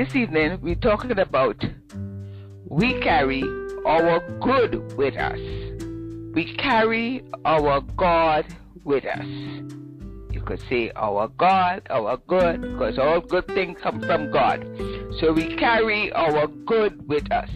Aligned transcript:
this 0.00 0.16
evening 0.16 0.58
we're 0.62 0.74
talking 0.76 1.18
about 1.18 1.62
we 2.64 2.98
carry 3.00 3.42
our 3.84 4.20
good 4.40 4.96
with 4.96 5.14
us. 5.18 5.38
We 6.32 6.54
carry 6.56 7.22
our 7.44 7.82
God 7.98 8.46
with 8.82 9.04
us. 9.04 9.26
You 10.32 10.40
could 10.46 10.62
say 10.70 10.90
our 10.96 11.28
God, 11.28 11.82
our 11.90 12.16
good, 12.16 12.62
because 12.62 12.98
all 12.98 13.20
good 13.20 13.46
things 13.48 13.78
come 13.82 14.00
from 14.00 14.30
God. 14.30 14.64
So 15.20 15.34
we 15.34 15.54
carry 15.56 16.10
our 16.12 16.46
good 16.46 17.06
with 17.06 17.30
us. 17.30 17.50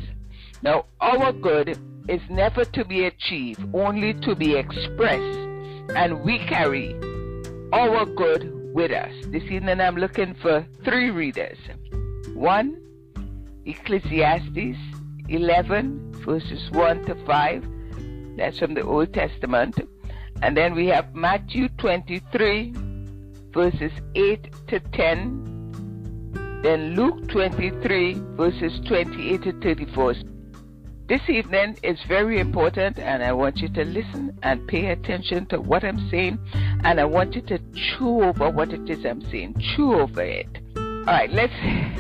Now, 0.61 0.85
our 1.01 1.33
good 1.33 1.79
is 2.09 2.21
never 2.29 2.67
to 2.67 2.85
be 2.85 3.07
achieved, 3.07 3.65
only 3.73 4.13
to 4.21 4.35
be 4.35 4.55
expressed. 4.55 5.39
And 5.97 6.23
we 6.23 6.41
carry 6.41 6.93
our 7.73 8.05
good 8.05 8.75
with 8.75 8.91
us. 8.91 9.13
This 9.29 9.45
evening 9.45 9.81
I'm 9.81 9.97
looking 9.97 10.35
for 10.35 10.67
three 10.85 11.09
readers. 11.09 11.57
One, 12.35 12.81
Ecclesiastes 13.65 14.77
11, 15.29 16.13
verses 16.25 16.71
1 16.73 17.05
to 17.05 17.15
5. 17.25 17.65
That's 18.37 18.59
from 18.59 18.75
the 18.75 18.83
Old 18.83 19.15
Testament. 19.15 19.79
And 20.43 20.57
then 20.57 20.75
we 20.75 20.89
have 20.89 21.15
Matthew 21.15 21.69
23, 21.79 22.73
verses 23.53 23.93
8 24.17 24.69
to 24.69 24.81
10. 24.81 26.61
Then 26.63 26.97
Luke 26.97 27.29
23, 27.29 28.15
verses 28.37 28.81
28 28.87 29.43
to 29.43 29.53
34. 29.61 30.15
This 31.07 31.21
evening 31.29 31.79
is 31.83 31.99
very 32.09 32.41
important, 32.41 32.99
and 32.99 33.23
I 33.23 33.33
want 33.33 33.59
you 33.59 33.69
to 33.69 33.85
listen 33.85 34.37
and 34.43 34.67
pay 34.67 34.87
attention 34.87 35.47
to 35.47 35.61
what 35.61 35.85
I'm 35.85 36.09
saying, 36.11 36.39
and 36.83 36.99
I 36.99 37.05
want 37.05 37.35
you 37.35 37.43
to 37.43 37.59
chew 37.75 38.25
over 38.25 38.51
what 38.51 38.73
it 38.73 38.89
is 38.89 39.05
I'm 39.05 39.21
saying. 39.31 39.63
Chew 39.77 39.95
over 39.95 40.23
it. 40.23 40.64
All 41.07 41.13
right, 41.13 41.31
let's 41.31 41.53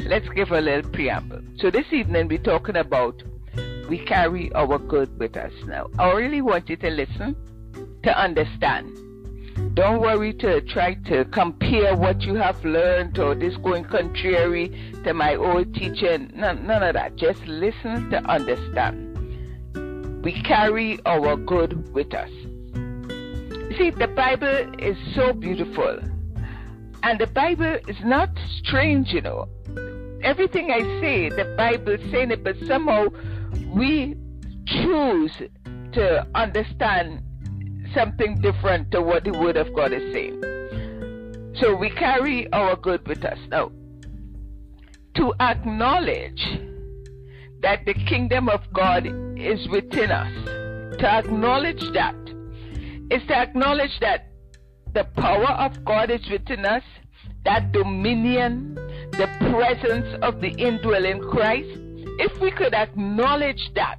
let's 0.06 0.26
give 0.30 0.50
a 0.50 0.62
little 0.62 0.90
preamble. 0.90 1.42
So 1.58 1.70
this 1.70 1.84
evening 1.92 2.26
we're 2.26 2.38
talking 2.38 2.76
about 2.76 3.22
we 3.86 3.98
carry 3.98 4.50
our 4.54 4.78
good 4.78 5.18
with 5.18 5.36
us. 5.36 5.52
Now, 5.66 5.90
I 5.98 6.10
really 6.12 6.40
want 6.40 6.70
you 6.70 6.76
to 6.76 6.88
listen 6.88 7.36
to 8.02 8.18
understand. 8.18 8.96
Don't 9.74 10.00
worry 10.00 10.32
to 10.32 10.62
try 10.62 10.94
to 11.08 11.26
compare 11.26 11.94
what 11.94 12.22
you 12.22 12.34
have 12.36 12.64
learned 12.64 13.18
or 13.18 13.34
this 13.34 13.54
going 13.58 13.84
contrary 13.84 14.72
to 15.04 15.12
my 15.12 15.34
old 15.34 15.74
teaching. 15.74 16.32
None, 16.34 16.66
none 16.66 16.82
of 16.82 16.94
that. 16.94 17.16
Just 17.16 17.46
listen 17.46 18.08
to 18.08 18.24
understand. 18.24 20.24
We 20.24 20.32
carry 20.44 20.98
our 21.04 21.36
good 21.36 21.92
with 21.92 22.14
us. 22.14 22.30
See, 23.76 23.90
the 23.90 24.10
Bible 24.16 24.72
is 24.78 24.96
so 25.14 25.34
beautiful. 25.34 26.00
And 27.04 27.20
the 27.20 27.26
Bible 27.26 27.76
is 27.86 27.98
not 28.02 28.30
strange, 28.60 29.12
you 29.12 29.20
know. 29.20 29.46
Everything 30.22 30.70
I 30.70 30.80
say, 31.02 31.28
the 31.28 31.54
Bible 31.54 31.98
saying 32.10 32.30
it, 32.30 32.42
but 32.42 32.56
somehow 32.66 33.08
we 33.74 34.16
choose 34.66 35.36
to 35.92 36.26
understand 36.34 37.22
something 37.94 38.40
different 38.40 38.90
to 38.92 39.02
what 39.02 39.24
the 39.24 39.32
Word 39.32 39.58
of 39.58 39.74
God 39.74 39.92
is 39.92 40.14
saying. 40.14 40.40
So 41.60 41.76
we 41.76 41.90
carry 41.90 42.50
our 42.54 42.74
good 42.74 43.06
with 43.06 43.22
us. 43.22 43.38
Now, 43.50 43.70
to 45.16 45.34
acknowledge 45.40 46.58
that 47.60 47.84
the 47.84 47.92
kingdom 47.92 48.48
of 48.48 48.62
God 48.72 49.06
is 49.36 49.68
within 49.68 50.10
us, 50.10 50.32
to 51.00 51.06
acknowledge 51.06 51.84
that, 51.92 52.16
is 53.10 53.22
to 53.28 53.36
acknowledge 53.36 54.00
that 54.00 54.30
the 54.94 55.04
power 55.16 55.50
of 55.50 55.84
God 55.84 56.10
is 56.10 56.26
within 56.30 56.64
us, 56.64 56.84
that 57.44 57.72
dominion, 57.72 58.74
the 59.10 59.28
presence 59.50 60.06
of 60.22 60.40
the 60.40 60.50
indwelling 60.50 61.20
Christ. 61.20 61.78
If 62.20 62.40
we 62.40 62.52
could 62.52 62.74
acknowledge 62.74 63.72
that, 63.74 63.98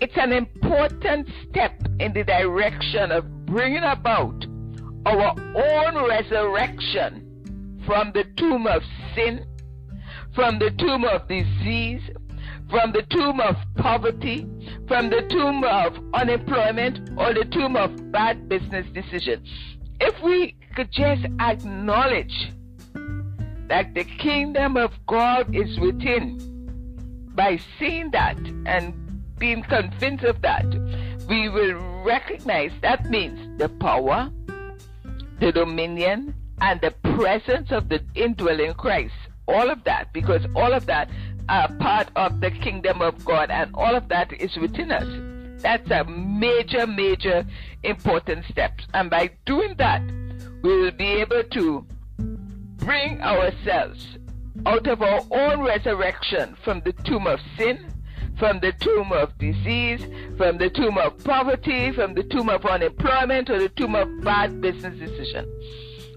it's 0.00 0.16
an 0.16 0.32
important 0.32 1.28
step 1.50 1.74
in 1.98 2.12
the 2.12 2.22
direction 2.22 3.10
of 3.10 3.46
bringing 3.46 3.82
about 3.82 4.46
our 5.06 5.34
own 5.56 6.08
resurrection 6.08 7.82
from 7.84 8.12
the 8.12 8.24
tomb 8.36 8.68
of 8.68 8.82
sin, 9.16 9.44
from 10.34 10.60
the 10.60 10.70
tomb 10.78 11.04
of 11.04 11.26
disease, 11.26 12.02
from 12.70 12.92
the 12.92 13.02
tomb 13.10 13.40
of 13.40 13.56
poverty, 13.76 14.46
from 14.86 15.10
the 15.10 15.22
tomb 15.30 15.64
of 15.64 15.96
unemployment, 16.14 17.10
or 17.16 17.32
the 17.32 17.44
tomb 17.50 17.76
of 17.76 18.12
bad 18.12 18.48
business 18.48 18.86
decisions. 18.92 19.48
If 20.00 20.22
we 20.22 20.56
could 20.76 20.90
just 20.92 21.24
acknowledge 21.40 22.52
that 23.68 23.94
the 23.94 24.04
kingdom 24.04 24.76
of 24.76 24.92
God 25.06 25.54
is 25.54 25.78
within, 25.78 26.38
by 27.34 27.58
seeing 27.78 28.10
that 28.10 28.38
and 28.66 28.94
being 29.38 29.62
convinced 29.62 30.24
of 30.24 30.42
that, 30.42 30.66
we 31.28 31.48
will 31.48 31.74
recognize 32.04 32.72
that 32.82 33.06
means 33.06 33.58
the 33.58 33.68
power, 33.68 34.30
the 35.40 35.52
dominion, 35.52 36.34
and 36.60 36.80
the 36.80 36.90
presence 37.16 37.70
of 37.70 37.88
the 37.88 38.00
indwelling 38.14 38.74
Christ. 38.74 39.14
All 39.46 39.70
of 39.70 39.84
that, 39.84 40.12
because 40.12 40.44
all 40.54 40.72
of 40.72 40.86
that 40.86 41.08
are 41.48 41.68
part 41.78 42.10
of 42.16 42.40
the 42.40 42.50
kingdom 42.50 43.00
of 43.00 43.24
God, 43.24 43.50
and 43.50 43.70
all 43.74 43.94
of 43.94 44.08
that 44.08 44.32
is 44.32 44.56
within 44.56 44.92
us. 44.92 45.62
That's 45.62 45.90
a 45.90 46.04
major, 46.04 46.86
major 46.86 47.44
important 47.82 48.44
step. 48.50 48.78
And 48.94 49.10
by 49.10 49.30
doing 49.46 49.74
that, 49.78 50.02
we 50.62 50.80
will 50.80 50.92
be 50.92 51.20
able 51.20 51.42
to 51.42 51.86
bring 52.76 53.20
ourselves 53.20 54.18
out 54.66 54.86
of 54.86 55.02
our 55.02 55.20
own 55.30 55.60
resurrection 55.60 56.56
from 56.64 56.82
the 56.84 56.92
tomb 57.04 57.26
of 57.26 57.40
sin, 57.56 57.92
from 58.38 58.60
the 58.60 58.72
tomb 58.80 59.12
of 59.12 59.36
disease, 59.38 60.00
from 60.36 60.58
the 60.58 60.70
tomb 60.70 60.98
of 60.98 61.18
poverty, 61.24 61.92
from 61.92 62.14
the 62.14 62.22
tomb 62.24 62.48
of 62.48 62.64
unemployment, 62.64 63.50
or 63.50 63.58
the 63.58 63.68
tomb 63.70 63.94
of 63.94 64.08
bad 64.22 64.60
business 64.60 64.98
decision. 64.98 65.46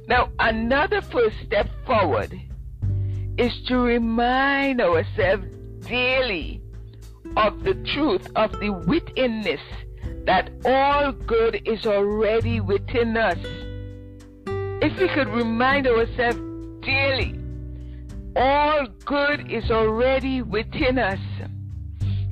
Now, 0.08 0.30
another 0.40 1.02
first 1.02 1.36
step 1.46 1.68
forward 1.86 2.40
is 3.38 3.52
to 3.68 3.78
remind 3.78 4.82
ourselves 4.82 5.46
daily 5.88 6.62
of 7.38 7.64
the 7.64 7.74
truth 7.94 8.28
of 8.36 8.52
the 8.60 8.70
withinness 8.70 9.62
that 10.26 10.50
all 10.66 11.12
good 11.12 11.62
is 11.66 11.86
already 11.86 12.60
within 12.60 13.18
us. 13.18 13.38
If 14.84 15.00
we 15.00 15.08
could 15.10 15.30
remind 15.30 15.88
ourselves 15.88 16.40
daily, 16.82 17.40
all 18.36 18.88
good 19.06 19.52
is 19.52 19.70
already 19.72 20.42
within 20.42 20.98
us, 21.00 21.20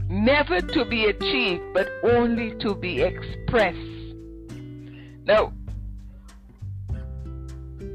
never 0.08 0.60
to 0.60 0.86
be 0.86 1.06
achieved, 1.06 1.64
but 1.74 1.90
only 2.04 2.56
to 2.60 2.76
be 2.76 3.02
expressed. 3.02 3.78
Now, 5.26 5.54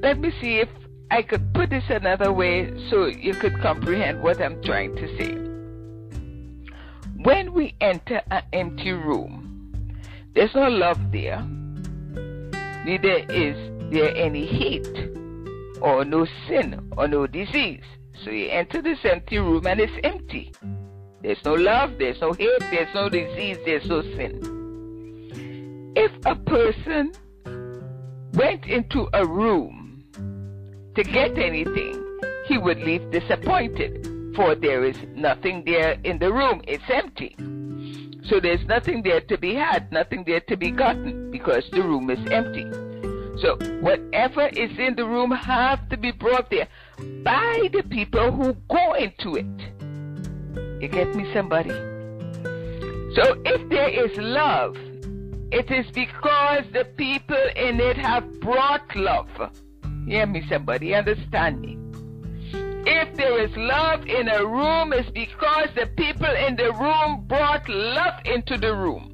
let 0.02 0.18
me 0.18 0.32
see 0.40 0.58
if 0.58 0.68
I 1.10 1.22
could 1.22 1.52
put 1.54 1.70
this 1.70 1.84
another 1.88 2.32
way 2.32 2.72
so 2.90 3.06
you 3.06 3.34
could 3.34 3.60
comprehend 3.60 4.22
what 4.22 4.40
I'm 4.40 4.62
trying 4.62 4.96
to 4.96 5.06
say. 5.18 5.34
When 7.22 7.52
we 7.52 7.74
enter 7.80 8.22
an 8.30 8.42
empty 8.52 8.92
room, 8.92 9.94
there's 10.34 10.54
no 10.54 10.68
love 10.68 11.12
there, 11.12 11.42
neither 12.84 13.24
is 13.30 13.56
there 13.92 14.14
any 14.16 14.46
hate 14.46 15.10
or 15.80 16.04
no 16.04 16.26
sin 16.48 16.92
or 16.96 17.06
no 17.06 17.26
disease. 17.26 17.84
So 18.24 18.30
you 18.30 18.48
enter 18.48 18.80
this 18.82 18.98
empty 19.04 19.38
room 19.38 19.66
and 19.66 19.80
it's 19.80 19.92
empty. 20.02 20.52
There's 21.22 21.44
no 21.44 21.54
love, 21.54 21.98
there's 21.98 22.20
no 22.20 22.32
hate, 22.32 22.60
there's 22.70 22.94
no 22.94 23.08
disease, 23.08 23.58
there's 23.64 23.86
no 23.86 24.02
sin. 24.02 25.92
If 25.96 26.12
a 26.26 26.34
person 26.34 27.12
went 28.34 28.66
into 28.66 29.08
a 29.12 29.24
room 29.26 29.83
to 30.94 31.02
get 31.02 31.38
anything, 31.38 32.20
he 32.46 32.58
would 32.58 32.78
leave 32.78 33.10
disappointed, 33.10 34.08
for 34.36 34.54
there 34.54 34.84
is 34.84 34.96
nothing 35.14 35.64
there 35.64 35.96
in 36.04 36.18
the 36.18 36.32
room. 36.32 36.60
It's 36.66 36.88
empty. 36.88 37.36
So 38.28 38.40
there's 38.40 38.64
nothing 38.66 39.02
there 39.02 39.20
to 39.20 39.38
be 39.38 39.54
had, 39.54 39.92
nothing 39.92 40.24
there 40.24 40.40
to 40.40 40.56
be 40.56 40.70
gotten, 40.70 41.30
because 41.30 41.68
the 41.70 41.82
room 41.82 42.10
is 42.10 42.18
empty. 42.30 42.64
So 43.40 43.56
whatever 43.80 44.46
is 44.48 44.78
in 44.78 44.94
the 44.94 45.04
room 45.04 45.30
have 45.32 45.88
to 45.88 45.96
be 45.96 46.12
brought 46.12 46.50
there 46.50 46.68
by 47.22 47.68
the 47.72 47.82
people 47.82 48.30
who 48.30 48.54
go 48.68 48.94
into 48.94 49.34
it. 49.36 50.80
You 50.80 50.88
get 50.88 51.14
me, 51.14 51.30
somebody? 51.32 51.70
So 53.14 53.40
if 53.44 53.68
there 53.68 53.88
is 53.88 54.16
love, 54.18 54.76
it 55.50 55.70
is 55.70 55.86
because 55.92 56.64
the 56.72 56.84
people 56.96 57.44
in 57.56 57.80
it 57.80 57.96
have 57.96 58.40
brought 58.40 58.94
love. 58.96 59.28
Hear 60.06 60.26
me, 60.26 60.42
somebody? 60.48 60.94
Understand 60.94 61.60
me? 61.60 61.78
If 62.86 63.16
there 63.16 63.42
is 63.42 63.50
love 63.56 64.06
in 64.06 64.28
a 64.28 64.44
room, 64.44 64.92
it's 64.92 65.08
because 65.10 65.68
the 65.74 65.86
people 65.96 66.26
in 66.26 66.56
the 66.56 66.72
room 66.72 67.24
brought 67.26 67.66
love 67.68 68.20
into 68.26 68.58
the 68.58 68.74
room. 68.74 69.12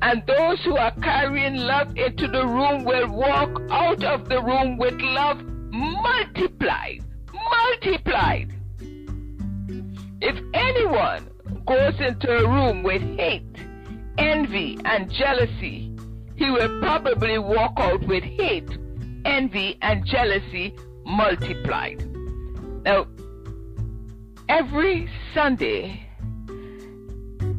And 0.00 0.22
those 0.26 0.62
who 0.64 0.76
are 0.76 0.94
carrying 1.02 1.56
love 1.56 1.96
into 1.96 2.28
the 2.28 2.46
room 2.46 2.84
will 2.84 3.08
walk 3.10 3.60
out 3.70 4.02
of 4.04 4.28
the 4.28 4.40
room 4.40 4.78
with 4.78 4.94
love 5.00 5.42
multiplied. 5.70 7.04
Multiplied. 7.32 8.54
If 10.20 10.36
anyone 10.54 11.28
goes 11.66 12.00
into 12.00 12.30
a 12.30 12.48
room 12.48 12.82
with 12.82 13.02
hate, 13.18 13.44
envy, 14.16 14.78
and 14.84 15.10
jealousy, 15.12 15.92
he 16.36 16.50
will 16.50 16.80
probably 16.80 17.38
walk 17.38 17.74
out 17.76 18.06
with 18.06 18.22
hate, 18.22 18.70
envy, 19.24 19.78
and 19.82 20.04
jealousy 20.06 20.74
multiplied. 21.04 22.04
Now, 22.84 23.06
every 24.48 25.08
Sunday, 25.34 26.06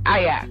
I 0.05 0.25
ask, 0.25 0.49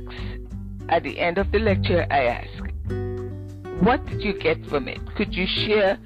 at 0.89 1.03
the 1.03 1.19
end 1.19 1.39
of 1.39 1.51
the 1.53 1.59
lecture, 1.59 2.07
I 2.11 2.25
ask, 2.25 3.83
what 3.83 4.05
did 4.07 4.23
you 4.23 4.39
get 4.39 4.65
from 4.67 4.89
it? 4.89 4.99
Could 5.15 5.35
you 5.35 5.47
share 5.47 5.99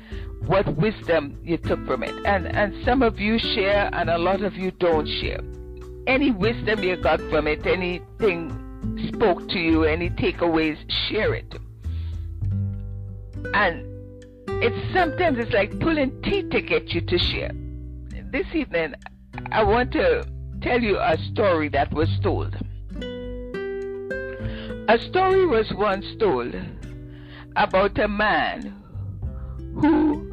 what 0.46 0.66
wisdom 0.76 1.38
you 1.42 1.56
took 1.56 1.84
from 1.86 2.02
it? 2.02 2.14
And, 2.26 2.46
and 2.46 2.74
some 2.84 3.02
of 3.02 3.18
you 3.20 3.38
share, 3.38 3.90
and 3.92 4.10
a 4.10 4.18
lot 4.18 4.42
of 4.42 4.54
you 4.54 4.70
don't 4.72 5.06
share. 5.06 5.40
Any 6.06 6.30
wisdom 6.32 6.82
you 6.82 6.96
got 6.96 7.20
from 7.30 7.46
it, 7.46 7.66
anything 7.66 8.58
spoke 9.14 9.48
to 9.50 9.58
you, 9.58 9.84
any 9.84 10.10
takeaways, 10.10 10.76
share 11.08 11.34
it. 11.34 11.54
And 13.54 13.91
it's 14.46 14.92
sometimes 14.94 15.38
it's 15.38 15.52
like 15.52 15.78
pulling 15.80 16.20
teeth 16.22 16.50
to 16.50 16.60
get 16.60 16.92
you 16.92 17.00
to 17.00 17.18
share. 17.18 17.50
This 18.30 18.46
evening, 18.54 18.94
I 19.50 19.62
want 19.62 19.92
to 19.92 20.26
tell 20.62 20.80
you 20.80 20.98
a 20.98 21.16
story 21.32 21.68
that 21.70 21.92
was 21.92 22.08
told. 22.22 22.54
A 24.88 24.98
story 24.98 25.46
was 25.46 25.72
once 25.74 26.06
told 26.18 26.54
about 27.56 27.98
a 27.98 28.08
man 28.08 28.82
who 29.80 30.30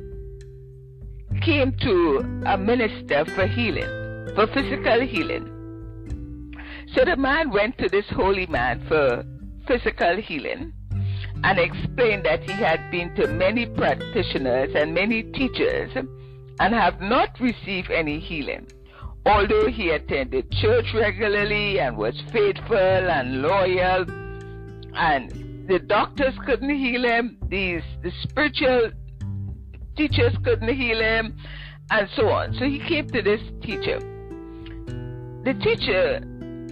came 1.42 1.76
to 1.82 2.44
a 2.46 2.58
minister 2.58 3.26
for 3.26 3.48
healing, 3.48 4.34
for 4.36 4.48
physical 4.48 5.02
healing. 5.02 5.56
So 6.94 7.06
the 7.06 7.18
man 7.18 7.52
went 7.52 7.78
to 7.78 7.90
this 7.90 8.06
holy 8.10 8.48
man 8.48 8.86
for 8.88 9.24
physical 9.68 10.18
healing 10.18 10.74
and 11.44 11.59
explained 11.59 12.25
that 12.25 12.44
he 12.44 12.51
had 12.51 12.91
been 12.91 13.15
to 13.15 13.27
many 13.27 13.65
practitioners 13.65 14.71
and 14.75 14.94
many 14.94 15.24
teachers 15.24 15.91
and 16.59 16.74
have 16.74 17.00
not 17.00 17.39
received 17.39 17.91
any 17.91 18.19
healing. 18.19 18.68
Although 19.25 19.68
he 19.68 19.89
attended 19.89 20.51
church 20.51 20.88
regularly 20.94 21.80
and 21.80 21.97
was 21.97 22.15
faithful 22.31 22.77
and 22.77 23.41
loyal, 23.41 24.06
and 24.95 25.68
the 25.68 25.80
doctors 25.80 26.33
couldn't 26.45 26.75
heal 26.75 27.03
him, 27.03 27.38
these 27.47 27.83
the 28.01 28.12
spiritual 28.24 28.91
teachers 29.95 30.36
couldn't 30.44 30.74
heal 30.75 31.00
him, 31.00 31.38
and 31.91 32.09
so 32.15 32.30
on. 32.30 32.53
So 32.56 32.65
he 32.65 32.80
came 32.80 33.07
to 33.09 33.21
this 33.21 33.41
teacher. 33.62 34.00
The 35.44 35.53
teacher 35.62 36.19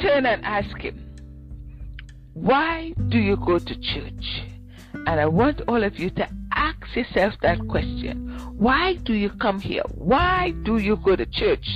turned 0.02 0.28
and 0.28 0.44
asked 0.44 0.82
him, 0.82 1.16
Why 2.34 2.94
do 3.10 3.18
you 3.18 3.38
go 3.38 3.60
to 3.60 3.76
church? 3.76 4.44
And 5.06 5.20
I 5.20 5.26
want 5.26 5.62
all 5.68 5.84
of 5.84 6.00
you 6.00 6.10
to 6.12 6.28
ask 6.52 6.96
yourself 6.96 7.34
that 7.42 7.60
question. 7.68 8.30
Why 8.58 8.96
do 8.96 9.14
you 9.14 9.30
come 9.30 9.60
here? 9.60 9.84
Why 9.94 10.54
do 10.64 10.78
you 10.78 10.98
go 10.98 11.16
to 11.16 11.26
church? 11.26 11.68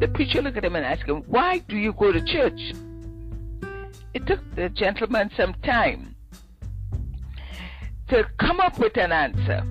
The 0.00 0.08
preacher 0.12 0.42
looked 0.42 0.58
at 0.58 0.64
him 0.64 0.76
and 0.76 0.84
asked 0.84 1.08
him, 1.08 1.22
Why 1.26 1.58
do 1.58 1.76
you 1.76 1.92
go 1.92 2.12
to 2.12 2.24
church? 2.24 2.60
It 4.14 4.26
took 4.26 4.40
the 4.54 4.68
gentleman 4.68 5.30
some 5.36 5.54
time 5.64 6.14
to 8.08 8.24
come 8.38 8.60
up 8.60 8.78
with 8.78 8.96
an 8.98 9.10
answer. 9.12 9.62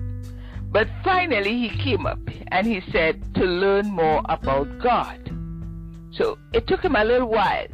But 0.72 0.88
finally, 1.04 1.68
he 1.68 1.84
came 1.84 2.06
up 2.06 2.18
and 2.48 2.66
he 2.66 2.80
said, 2.90 3.34
To 3.36 3.44
learn 3.44 3.90
more 3.90 4.22
about 4.28 4.66
God. 4.80 5.20
So 6.12 6.38
it 6.52 6.66
took 6.66 6.82
him 6.82 6.96
a 6.96 7.04
little 7.04 7.28
while 7.28 7.66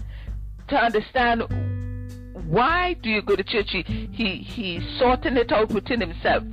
to 0.69 0.77
understand 0.77 1.43
why 2.49 2.95
do 3.03 3.11
you 3.11 3.21
go 3.21 3.37
to 3.37 3.45
church? 3.45 3.69
He, 3.71 4.09
he, 4.11 4.37
he 4.37 4.99
sorting 4.99 5.37
it 5.37 5.53
out 5.53 5.69
within 5.71 6.01
himself. 6.01 6.45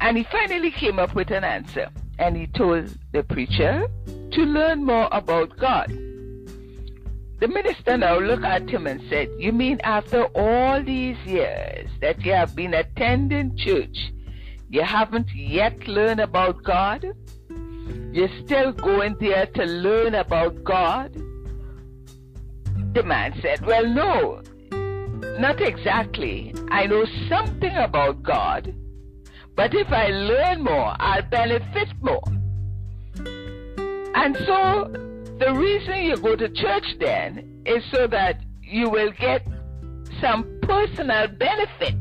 And 0.00 0.16
he 0.16 0.24
finally 0.30 0.70
came 0.70 1.00
up 1.00 1.12
with 1.16 1.32
an 1.32 1.42
answer. 1.42 1.88
And 2.20 2.36
he 2.36 2.46
told 2.46 2.96
the 3.12 3.24
preacher 3.24 3.88
to 4.06 4.40
learn 4.42 4.84
more 4.84 5.08
about 5.10 5.56
God. 5.58 5.90
The 7.40 7.48
minister 7.48 7.96
now 7.96 8.20
looked 8.20 8.44
at 8.44 8.70
him 8.70 8.86
and 8.86 9.02
said, 9.10 9.28
You 9.38 9.52
mean 9.52 9.80
after 9.82 10.26
all 10.36 10.82
these 10.82 11.18
years 11.26 11.90
that 12.00 12.24
you 12.24 12.32
have 12.32 12.54
been 12.54 12.72
attending 12.72 13.56
church, 13.56 14.12
you 14.70 14.82
haven't 14.82 15.28
yet 15.34 15.88
learned 15.88 16.20
about 16.20 16.62
God? 16.62 17.04
You're 18.12 18.30
still 18.44 18.72
going 18.72 19.16
there 19.18 19.46
to 19.46 19.64
learn 19.64 20.14
about 20.14 20.62
God? 20.62 21.12
The 22.94 23.02
man 23.02 23.38
said, 23.42 23.66
Well, 23.66 23.86
no, 23.86 24.42
not 25.38 25.60
exactly. 25.60 26.54
I 26.70 26.86
know 26.86 27.04
something 27.28 27.74
about 27.74 28.22
God, 28.22 28.74
but 29.54 29.74
if 29.74 29.90
I 29.92 30.08
learn 30.08 30.62
more, 30.62 30.94
I'll 30.98 31.22
benefit 31.22 31.88
more. 32.00 32.22
And 34.14 34.36
so, 34.46 34.90
the 35.38 35.52
reason 35.54 36.04
you 36.04 36.16
go 36.16 36.36
to 36.36 36.48
church 36.48 36.86
then 36.98 37.62
is 37.66 37.82
so 37.92 38.06
that 38.06 38.40
you 38.62 38.88
will 38.88 39.12
get 39.12 39.46
some 40.20 40.58
personal 40.62 41.28
benefit. 41.28 41.94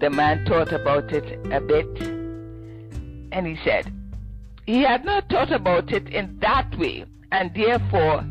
The 0.00 0.10
man 0.10 0.44
thought 0.46 0.72
about 0.72 1.12
it 1.12 1.38
a 1.52 1.60
bit 1.60 2.14
and 3.34 3.46
he 3.46 3.56
said 3.64 3.92
he 4.64 4.80
had 4.82 5.04
not 5.04 5.28
thought 5.28 5.52
about 5.52 5.92
it 5.92 6.08
in 6.08 6.38
that 6.40 6.78
way 6.78 7.04
and 7.32 7.52
therefore 7.54 8.24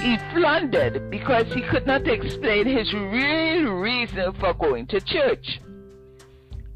he 0.00 0.16
floundered 0.32 1.10
because 1.10 1.52
he 1.52 1.62
could 1.62 1.86
not 1.86 2.06
explain 2.08 2.66
his 2.66 2.92
real 2.92 3.72
reason 3.72 4.32
for 4.34 4.54
going 4.54 4.86
to 4.88 5.00
church. 5.00 5.60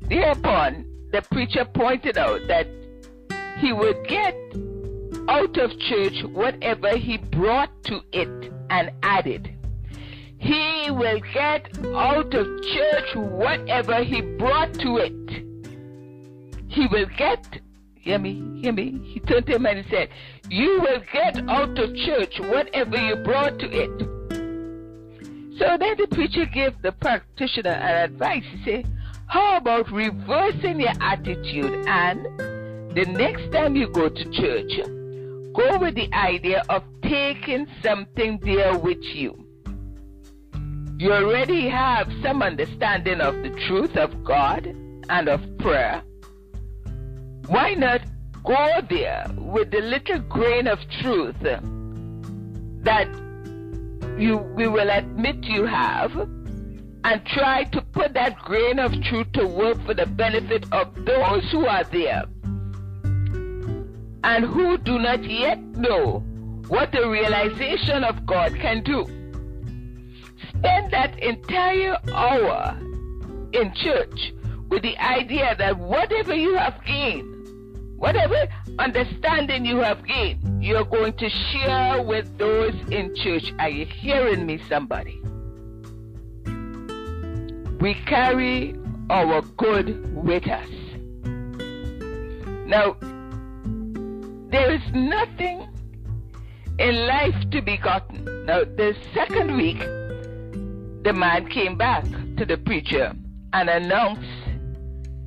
Thereupon, 0.02 0.86
the 1.10 1.22
preacher 1.22 1.64
pointed 1.64 2.18
out 2.18 2.46
that 2.48 2.66
he 3.58 3.72
would 3.72 4.06
get 4.06 4.34
out 5.28 5.56
of 5.56 5.78
church 5.78 6.22
whatever 6.32 6.96
he 6.96 7.16
brought 7.16 7.70
to 7.84 8.00
it 8.12 8.52
and 8.70 8.90
added. 9.02 9.50
He 10.38 10.90
will 10.90 11.20
get 11.32 11.78
out 11.94 12.34
of 12.34 12.62
church 12.62 13.14
whatever 13.14 14.04
he 14.04 14.20
brought 14.20 14.74
to 14.74 14.98
it. 14.98 15.44
He 16.68 16.86
will 16.88 17.06
get 17.16 17.60
Hear 18.04 18.18
me? 18.18 18.60
Hear 18.60 18.74
me? 18.74 19.00
He 19.02 19.20
turned 19.20 19.46
to 19.46 19.54
him 19.54 19.64
and 19.64 19.78
he 19.78 19.90
said, 19.90 20.10
You 20.50 20.80
will 20.80 21.00
get 21.12 21.48
out 21.48 21.78
of 21.78 21.96
church 21.96 22.38
whatever 22.38 22.96
you 22.96 23.16
brought 23.16 23.58
to 23.58 23.66
it. 23.70 24.08
So 25.58 25.76
then 25.78 25.96
the 25.96 26.08
preacher 26.10 26.46
gave 26.46 26.80
the 26.82 26.92
practitioner 26.92 27.70
an 27.70 28.10
advice. 28.10 28.44
He 28.50 28.64
said, 28.64 28.92
How 29.26 29.56
about 29.56 29.90
reversing 29.90 30.80
your 30.80 30.92
attitude 31.00 31.86
and 31.86 32.24
the 32.94 33.06
next 33.06 33.52
time 33.52 33.76
you 33.76 33.88
go 33.88 34.08
to 34.08 34.24
church, 34.30 34.72
go 35.54 35.78
with 35.78 35.94
the 35.94 36.12
idea 36.12 36.62
of 36.68 36.82
taking 37.02 37.66
something 37.82 38.38
there 38.42 38.78
with 38.78 39.02
you. 39.02 39.46
You 40.98 41.12
already 41.12 41.68
have 41.68 42.08
some 42.22 42.42
understanding 42.42 43.20
of 43.20 43.34
the 43.42 43.50
truth 43.66 43.96
of 43.96 44.24
God 44.24 44.66
and 45.08 45.28
of 45.28 45.40
prayer 45.58 46.02
why 47.48 47.74
not 47.74 48.00
go 48.44 48.80
there 48.88 49.26
with 49.38 49.70
the 49.70 49.80
little 49.80 50.18
grain 50.20 50.66
of 50.66 50.78
truth 51.00 51.36
that 52.82 53.08
you 54.18 54.36
we 54.54 54.68
will 54.68 54.90
admit 54.90 55.42
you 55.44 55.64
have 55.64 56.12
and 57.04 57.24
try 57.26 57.64
to 57.64 57.80
put 57.92 58.14
that 58.14 58.38
grain 58.40 58.78
of 58.78 58.92
truth 59.04 59.30
to 59.32 59.46
work 59.46 59.82
for 59.84 59.94
the 59.94 60.06
benefit 60.06 60.64
of 60.72 60.94
those 61.04 61.50
who 61.50 61.66
are 61.66 61.84
there 61.84 62.24
and 64.24 64.44
who 64.44 64.78
do 64.78 64.98
not 64.98 65.22
yet 65.24 65.58
know 65.76 66.20
what 66.68 66.92
the 66.92 67.08
realization 67.08 68.04
of 68.04 68.24
God 68.24 68.54
can 68.54 68.82
do. 68.82 69.04
Spend 70.48 70.90
that 70.92 71.18
entire 71.18 71.98
hour 72.12 72.78
in 73.52 73.74
church 73.74 74.32
with 74.70 74.82
the 74.82 74.96
idea 74.98 75.54
that 75.58 75.78
whatever 75.78 76.34
you 76.34 76.56
have 76.56 76.82
gained 76.86 77.33
Whatever 77.96 78.46
understanding 78.78 79.64
you 79.64 79.78
have 79.78 80.04
gained, 80.06 80.62
you're 80.62 80.84
going 80.84 81.14
to 81.14 81.28
share 81.28 82.02
with 82.02 82.36
those 82.38 82.74
in 82.90 83.14
church. 83.14 83.52
Are 83.58 83.68
you 83.68 83.86
hearing 83.86 84.46
me, 84.46 84.58
somebody? 84.68 85.20
We 87.80 87.94
carry 88.06 88.74
our 89.10 89.42
good 89.42 90.14
with 90.14 90.46
us. 90.48 90.68
Now, 92.66 92.96
there 94.50 94.72
is 94.72 94.82
nothing 94.92 95.68
in 96.78 97.06
life 97.06 97.50
to 97.50 97.62
be 97.62 97.76
gotten. 97.76 98.24
Now, 98.46 98.64
the 98.64 98.96
second 99.12 99.56
week, 99.56 99.78
the 101.04 101.12
man 101.12 101.48
came 101.48 101.76
back 101.76 102.04
to 102.36 102.44
the 102.46 102.56
preacher 102.56 103.14
and 103.52 103.68
announced 103.68 104.22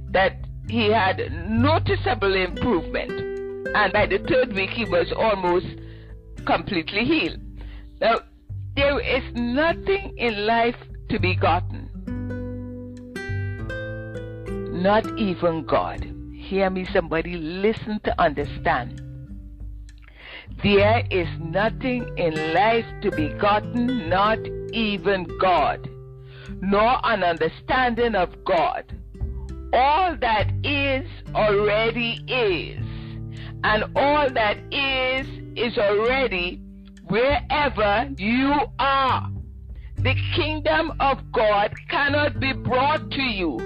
that 0.09 0.46
he 0.69 0.91
had 0.91 1.31
noticeable 1.49 2.35
improvement. 2.35 3.11
And 3.75 3.93
by 3.93 4.05
the 4.05 4.19
third 4.19 4.53
week, 4.53 4.71
he 4.71 4.85
was 4.85 5.11
almost 5.11 5.67
completely 6.45 7.05
healed. 7.05 7.39
Now, 7.99 8.19
there 8.75 8.99
is 8.99 9.23
nothing 9.33 10.17
in 10.17 10.45
life 10.45 10.75
to 11.09 11.19
be 11.19 11.35
gotten. 11.35 11.89
Not 14.81 15.17
even 15.17 15.65
God. 15.65 16.05
Hear 16.33 16.69
me, 16.69 16.85
somebody, 16.93 17.35
listen 17.35 17.99
to 18.03 18.21
understand. 18.21 19.01
There 20.63 21.03
is 21.11 21.27
nothing 21.39 22.07
in 22.17 22.53
life 22.53 22.85
to 23.01 23.11
be 23.11 23.29
gotten, 23.29 24.09
not 24.09 24.39
even 24.73 25.25
God, 25.39 25.89
nor 26.61 26.99
an 27.03 27.23
understanding 27.23 28.15
of 28.15 28.43
God. 28.43 28.85
All 29.73 30.15
that 30.17 30.49
is 30.63 31.07
already 31.35 32.19
is, 32.27 32.79
and 33.63 33.83
all 33.95 34.29
that 34.29 34.57
is 34.71 35.27
is 35.55 35.77
already 35.77 36.61
wherever 37.07 38.09
you 38.17 38.53
are. 38.79 39.29
The 39.97 40.15
kingdom 40.35 40.93
of 40.99 41.31
God 41.31 41.73
cannot 41.89 42.39
be 42.39 42.53
brought 42.53 43.09
to 43.11 43.21
you 43.21 43.59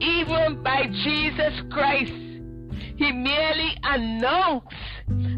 even 0.00 0.62
by 0.62 0.86
Jesus 0.86 1.60
Christ. 1.70 2.12
He 2.96 3.12
merely 3.12 3.76
announced 3.82 4.74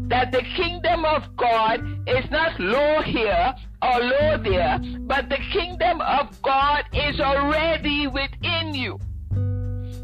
that 0.09 0.31
the 0.31 0.41
kingdom 0.55 1.05
of 1.05 1.35
God 1.37 1.79
is 2.07 2.29
not 2.31 2.59
lo 2.59 3.01
here 3.01 3.53
or 3.81 3.99
lo 3.99 4.37
there, 4.43 4.79
but 5.01 5.29
the 5.29 5.39
kingdom 5.53 6.01
of 6.01 6.41
God 6.41 6.83
is 6.93 7.19
already 7.19 8.07
within 8.07 8.73
you. 8.73 8.99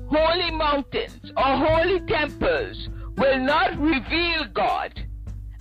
Holy 0.09 0.51
mountains 0.51 1.31
or 1.35 1.57
holy 1.57 1.99
temples 2.01 2.87
will 3.17 3.39
not 3.39 3.77
reveal 3.77 4.45
God, 4.53 4.93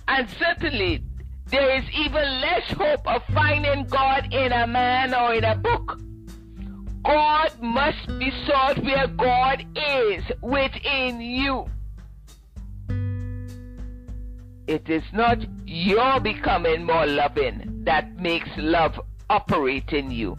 and 0.07 0.27
certainly 0.39 1.03
there 1.47 1.77
is 1.77 1.83
even 1.93 2.41
less 2.41 2.71
hope 2.71 3.05
of 3.07 3.21
finding 3.33 3.85
God 3.87 4.33
in 4.33 4.51
a 4.51 4.67
man 4.67 5.13
or 5.13 5.33
in 5.33 5.43
a 5.43 5.55
book. 5.55 5.99
God 7.03 7.51
must 7.61 8.07
be 8.19 8.31
sought 8.45 8.83
where 8.83 9.07
God 9.07 9.65
is 9.75 10.23
within 10.41 11.21
you. 11.21 11.65
It 14.67 14.89
is 14.89 15.03
not 15.13 15.39
your 15.65 16.19
becoming 16.19 16.83
more 16.83 17.05
loving 17.05 17.83
that 17.85 18.17
makes 18.17 18.49
love 18.57 18.99
operate 19.29 19.93
in 19.93 20.11
you. 20.11 20.37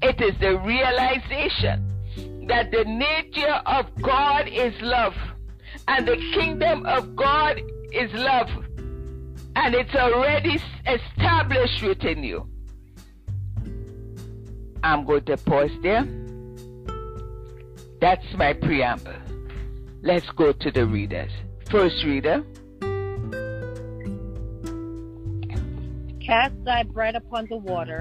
It 0.00 0.20
is 0.22 0.38
the 0.40 0.58
realization 0.58 1.85
that 2.46 2.70
the 2.70 2.84
nature 2.84 3.60
of 3.66 3.86
God 4.00 4.48
is 4.48 4.74
love 4.80 5.14
and 5.88 6.06
the 6.06 6.16
kingdom 6.34 6.86
of 6.86 7.16
God 7.16 7.60
is 7.92 8.10
love 8.14 8.48
and 9.56 9.74
it's 9.74 9.94
already 9.94 10.60
established 10.86 11.82
within 11.82 12.22
you. 12.22 12.48
I'm 14.82 15.04
going 15.04 15.24
to 15.24 15.36
pause 15.38 15.70
there. 15.82 16.06
That's 18.00 18.26
my 18.36 18.52
preamble. 18.52 19.14
Let's 20.02 20.28
go 20.36 20.52
to 20.52 20.70
the 20.70 20.86
readers. 20.86 21.32
First 21.70 22.04
reader. 22.04 22.44
Cast 26.24 26.64
thy 26.64 26.82
bread 26.82 27.16
upon 27.16 27.46
the 27.48 27.56
water, 27.56 28.00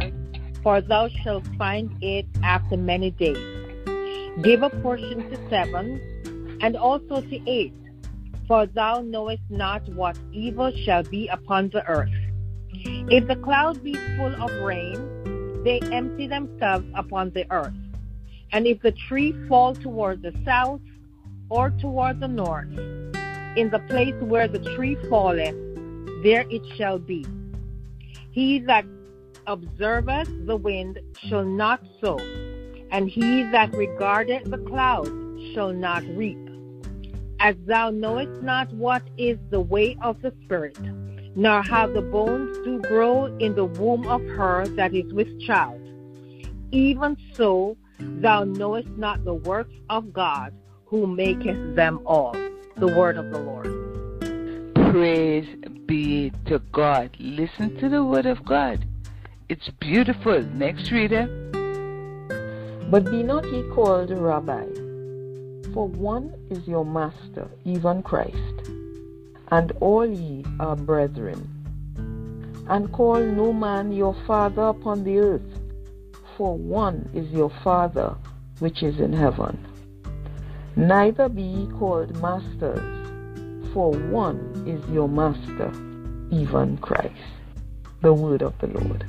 for 0.62 0.82
thou 0.82 1.08
shalt 1.24 1.48
find 1.58 1.96
it 2.04 2.26
after 2.44 2.76
many 2.76 3.12
days. 3.12 3.55
Give 4.42 4.64
a 4.64 4.70
portion 4.70 5.30
to 5.30 5.50
seven, 5.50 6.58
and 6.62 6.76
also 6.76 7.22
to 7.22 7.50
eight, 7.50 7.74
for 8.48 8.66
thou 8.66 9.02
knowest 9.02 9.44
not 9.50 9.88
what 9.90 10.18
evil 10.34 10.72
shall 10.84 11.04
be 11.04 11.28
upon 11.30 11.70
the 11.70 11.86
earth. 11.88 12.10
If 13.10 13.28
the 13.28 13.38
cloud 13.38 13.82
be 13.82 13.94
full 14.18 14.36
of 14.44 14.52
rain, 14.62 15.64
they 15.64 15.80
empty 15.92 16.28
themselves 16.28 16.86
upon 16.96 17.32
the 17.32 17.46
earth. 17.50 17.74
And 18.52 18.68
if 18.68 18.82
the 18.82 18.92
tree 18.92 19.34
fall 19.48 19.74
toward 19.74 20.22
the 20.22 20.34
south 20.44 20.82
or 21.50 21.72
toward 21.72 22.20
the 22.20 22.28
north, 22.28 22.78
in 23.56 23.70
the 23.70 23.80
place 23.88 24.16
where 24.22 24.48
the 24.48 24.60
tree 24.76 24.96
falleth, 25.10 25.56
there 26.24 26.46
it 26.50 26.62
shall 26.76 27.00
be. 27.00 27.26
He 28.32 28.60
that 28.60 28.86
observeth 29.48 30.30
the 30.46 30.58
wind 30.58 31.00
shall 31.18 31.46
not 31.46 31.82
sow, 32.02 32.20
and 32.96 33.10
he 33.10 33.44
that 33.52 33.76
regardeth 33.76 34.50
the 34.50 34.58
clouds 34.58 35.12
shall 35.54 35.74
not 35.74 36.02
reap. 36.16 36.40
As 37.42 37.54
thou 37.66 37.90
knowest 37.90 38.42
not 38.42 38.72
what 38.72 39.04
is 39.18 39.38
the 39.50 39.60
way 39.60 39.98
of 40.02 40.22
the 40.22 40.34
Spirit, 40.46 40.80
nor 41.36 41.62
how 41.62 41.88
the 41.88 42.02
bones 42.02 42.58
do 42.60 42.80
grow 42.80 43.26
in 43.40 43.54
the 43.54 43.66
womb 43.66 44.08
of 44.08 44.22
her 44.38 44.66
that 44.78 44.94
is 44.94 45.12
with 45.12 45.28
child, 45.42 45.82
even 46.72 47.18
so 47.34 47.76
thou 48.00 48.46
knowest 48.46 48.88
not 48.92 49.26
the 49.26 49.34
works 49.34 49.76
of 49.90 50.14
God 50.14 50.54
who 50.86 51.06
maketh 51.06 51.76
them 51.76 52.00
all. 52.06 52.32
The 52.78 52.88
word 52.88 53.18
of 53.18 53.30
the 53.30 53.40
Lord. 53.40 53.72
Praise 54.92 55.48
be 55.86 56.32
to 56.46 56.60
God. 56.72 57.10
Listen 57.20 57.76
to 57.78 57.90
the 57.90 58.06
word 58.06 58.26
of 58.26 58.46
God. 58.46 58.88
It's 59.50 59.70
beautiful. 59.82 60.42
Next 60.42 60.92
reader. 60.92 61.45
But 62.90 63.06
be 63.06 63.24
not 63.24 63.46
ye 63.52 63.64
called 63.74 64.12
Rabbi, 64.12 64.66
for 65.74 65.88
one 65.88 66.34
is 66.52 66.68
your 66.68 66.86
master, 66.86 67.50
even 67.66 68.04
Christ, 68.04 68.72
and 69.50 69.72
all 69.82 70.06
ye 70.06 70.46
are 70.60 70.76
brethren. 70.76 71.50
And 72.70 72.92
call 72.92 73.20
no 73.20 73.52
man 73.52 73.92
your 73.92 74.16
father 74.28 74.64
upon 74.64 75.04
the 75.04 75.18
earth, 75.18 75.60
for 76.38 76.56
one 76.56 77.10
is 77.14 77.30
your 77.32 77.52
Father 77.64 78.16
which 78.60 78.84
is 78.84 79.00
in 79.00 79.14
heaven. 79.14 79.58
Neither 80.76 81.30
be 81.30 81.42
ye 81.42 81.68
called 81.80 82.20
masters, 82.22 82.84
for 83.74 83.92
one 83.92 84.64
is 84.68 84.82
your 84.94 85.10
master, 85.10 85.70
even 86.32 86.78
Christ. 86.82 87.14
The 88.02 88.14
word 88.14 88.42
of 88.42 88.54
the 88.60 88.68
Lord. 88.68 89.06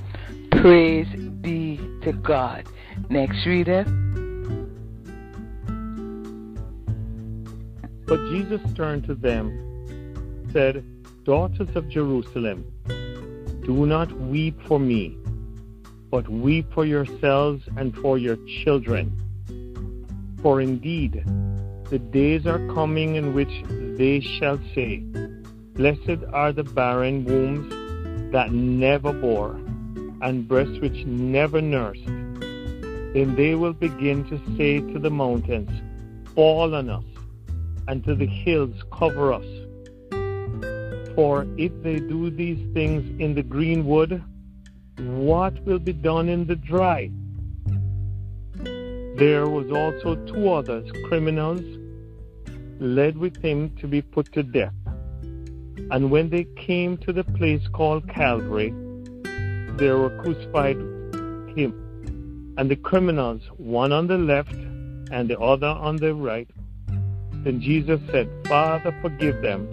Praise 0.50 1.25
be 1.46 1.80
to 2.02 2.12
God. 2.12 2.68
Next 3.08 3.46
reader. 3.46 3.84
But 8.06 8.20
Jesus 8.30 8.60
turned 8.74 9.04
to 9.06 9.14
them, 9.14 9.46
said, 10.52 10.84
Daughters 11.24 11.74
of 11.74 11.88
Jerusalem, 11.88 12.64
do 13.64 13.86
not 13.86 14.12
weep 14.12 14.60
for 14.66 14.78
me 14.78 15.16
but 16.10 16.28
weep 16.28 16.72
for 16.72 16.84
yourselves 16.84 17.68
and 17.76 17.94
for 17.96 18.16
your 18.16 18.38
children. 18.64 19.12
For 20.40 20.60
indeed, 20.60 21.24
the 21.90 21.98
days 21.98 22.46
are 22.46 22.66
coming 22.68 23.16
in 23.16 23.34
which 23.34 23.52
they 23.98 24.20
shall 24.20 24.58
say, 24.74 25.02
Blessed 25.74 26.24
are 26.32 26.52
the 26.52 26.64
barren 26.64 27.24
wombs 27.24 28.32
that 28.32 28.52
never 28.52 29.12
bore, 29.12 29.60
and 30.22 30.48
breasts 30.48 30.78
which 30.78 31.04
never 31.06 31.60
nursed. 31.60 32.06
Then 32.06 33.34
they 33.36 33.54
will 33.54 33.72
begin 33.72 34.24
to 34.28 34.40
say 34.56 34.80
to 34.80 34.98
the 34.98 35.10
mountains, 35.10 35.70
Fall 36.34 36.74
on 36.74 36.90
us, 36.90 37.04
and 37.88 38.04
to 38.04 38.14
the 38.14 38.26
hills, 38.26 38.74
Cover 38.92 39.32
us. 39.32 39.46
For 41.14 41.46
if 41.56 41.72
they 41.82 41.98
do 41.98 42.30
these 42.30 42.62
things 42.74 43.08
in 43.20 43.34
the 43.34 43.42
green 43.42 43.86
wood, 43.86 44.22
what 44.98 45.58
will 45.64 45.78
be 45.78 45.92
done 45.92 46.28
in 46.28 46.46
the 46.46 46.56
dry? 46.56 47.10
There 49.16 49.48
was 49.48 49.70
also 49.70 50.14
two 50.26 50.52
others, 50.52 50.90
criminals, 51.08 51.62
led 52.78 53.16
with 53.16 53.42
him 53.42 53.74
to 53.76 53.88
be 53.88 54.02
put 54.02 54.30
to 54.32 54.42
death. 54.42 54.74
And 55.90 56.10
when 56.10 56.28
they 56.28 56.44
came 56.56 56.98
to 56.98 57.12
the 57.12 57.24
place 57.24 57.66
called 57.68 58.08
Calvary, 58.08 58.74
there 59.76 59.98
were 59.98 60.10
crucified 60.22 60.76
him 61.56 62.54
and 62.56 62.70
the 62.70 62.76
criminals, 62.76 63.42
one 63.56 63.92
on 63.92 64.06
the 64.06 64.16
left 64.16 64.52
and 64.52 65.28
the 65.28 65.38
other 65.38 65.66
on 65.66 65.96
the 65.96 66.14
right. 66.14 66.48
Then 67.44 67.60
Jesus 67.60 68.00
said, 68.10 68.28
Father, 68.48 68.96
forgive 69.02 69.42
them, 69.42 69.68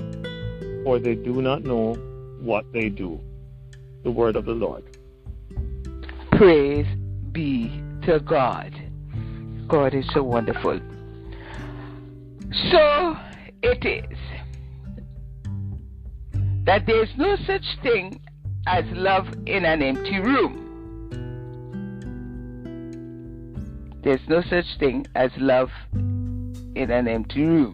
for 0.83 0.99
they 0.99 1.15
do 1.15 1.41
not 1.41 1.63
know 1.63 1.93
what 2.41 2.71
they 2.73 2.89
do. 2.89 3.19
The 4.03 4.11
word 4.11 4.35
of 4.35 4.45
the 4.45 4.53
Lord. 4.53 4.83
Praise 6.31 6.85
be 7.31 7.71
to 8.05 8.19
God. 8.19 8.75
God 9.67 9.93
is 9.93 10.05
so 10.13 10.23
wonderful. 10.23 10.79
So 12.71 13.17
it 13.61 13.85
is 13.85 14.17
that 16.65 16.85
there 16.85 17.03
is 17.03 17.09
no 17.17 17.37
such 17.47 17.63
thing 17.81 18.19
as 18.67 18.85
love 18.91 19.27
in 19.45 19.65
an 19.65 19.81
empty 19.81 20.19
room. 20.19 20.59
There's 24.03 24.27
no 24.27 24.41
such 24.49 24.65
thing 24.79 25.07
as 25.15 25.31
love 25.37 25.69
in 25.93 26.89
an 26.91 27.07
empty 27.07 27.43
room. 27.43 27.73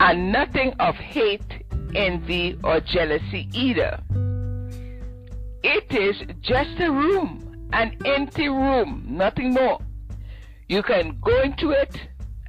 And 0.00 0.32
nothing 0.32 0.74
of 0.78 0.94
hate 0.94 1.64
envy 1.94 2.58
or 2.64 2.80
jealousy 2.80 3.48
either. 3.52 4.00
It 5.62 5.92
is 5.92 6.16
just 6.40 6.80
a 6.80 6.90
room, 6.90 7.68
an 7.72 7.96
empty 8.04 8.48
room, 8.48 9.04
nothing 9.06 9.52
more. 9.52 9.78
You 10.68 10.82
can 10.82 11.18
go 11.20 11.42
into 11.42 11.70
it, 11.70 11.96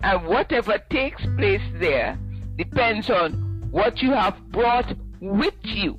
and 0.01 0.25
whatever 0.27 0.77
takes 0.89 1.21
place 1.37 1.61
there 1.79 2.17
depends 2.55 3.09
on 3.09 3.50
what 3.71 4.01
you 4.01 4.11
have 4.11 4.37
brought 4.51 4.93
with 5.21 5.55
you. 5.63 5.97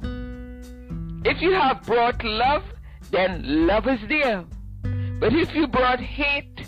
If 1.24 1.40
you 1.40 1.52
have 1.52 1.82
brought 1.84 2.22
love, 2.24 2.62
then 3.10 3.66
love 3.66 3.86
is 3.86 4.00
there. 4.08 4.44
But 5.18 5.32
if 5.32 5.54
you 5.54 5.66
brought 5.66 6.00
hate, 6.00 6.66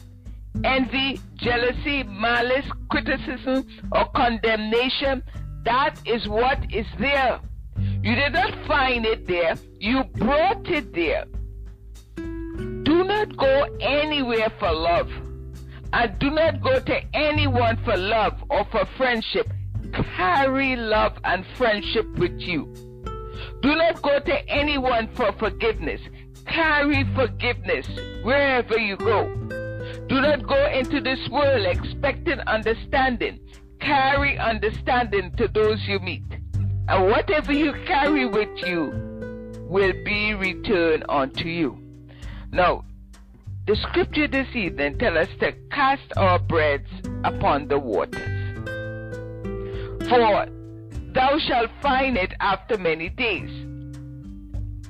envy, 0.64 1.20
jealousy, 1.37 2.04
malice, 2.04 2.66
criticism, 2.90 3.66
or 3.92 4.06
condemnation, 4.14 5.23
that 5.64 6.00
is 6.06 6.26
what 6.28 6.58
is 6.73 6.87
there. 6.99 7.40
You 7.76 8.14
did 8.14 8.32
not 8.32 8.66
find 8.66 9.04
it 9.04 9.26
there, 9.26 9.56
you 9.78 10.04
brought 10.14 10.68
it 10.68 10.94
there. 10.94 11.25
Do 12.16 13.04
not 13.04 13.37
go 13.37 13.64
anywhere 13.80 14.52
for 14.58 14.73
love. 14.73 15.11
And 15.92 16.18
do 16.18 16.30
not 16.30 16.61
go 16.62 16.80
to 16.80 17.00
anyone 17.14 17.78
for 17.84 17.96
love 17.96 18.34
or 18.50 18.64
for 18.70 18.84
friendship. 18.96 19.52
Carry 19.94 20.74
love 20.76 21.16
and 21.24 21.44
friendship 21.56 22.06
with 22.18 22.40
you. 22.40 22.66
Do 23.62 23.74
not 23.76 24.02
go 24.02 24.18
to 24.18 24.48
anyone 24.48 25.08
for 25.14 25.32
forgiveness. 25.32 26.00
Carry 26.46 27.04
forgiveness 27.14 27.86
wherever 28.22 28.78
you 28.78 28.96
go. 28.96 29.32
Do 30.08 30.20
not 30.20 30.46
go 30.46 30.66
into 30.66 31.00
this 31.00 31.20
world 31.30 31.66
expecting 31.66 32.40
understanding. 32.40 33.38
Carry 33.80 34.38
understanding 34.38 35.32
to 35.36 35.48
those 35.48 35.80
you 35.86 35.98
meet. 36.00 36.24
And 36.88 37.10
whatever 37.10 37.52
you 37.52 37.72
carry 37.86 38.26
with 38.26 38.50
you 38.66 38.92
will 39.68 39.92
be 40.04 40.34
returned 40.34 41.04
unto 41.08 41.48
you. 41.48 41.78
Now, 42.52 42.84
the 43.66 43.76
scripture 43.76 44.28
this 44.28 44.48
evening 44.54 44.98
tells 44.98 45.28
us 45.28 45.28
to 45.40 45.52
cast 45.70 46.12
our 46.16 46.38
breads 46.38 46.90
upon 47.24 47.68
the 47.68 47.78
waters. 47.78 48.33
For 50.08 50.46
thou 51.14 51.38
shalt 51.38 51.70
find 51.80 52.16
it 52.16 52.34
after 52.40 52.76
many 52.76 53.08
days. 53.08 53.50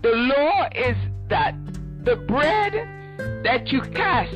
The 0.02 0.10
law 0.10 0.68
is 0.74 0.96
that 1.28 1.54
the 2.04 2.16
bread 2.16 2.72
that 3.44 3.70
you 3.70 3.80
cast 3.80 4.34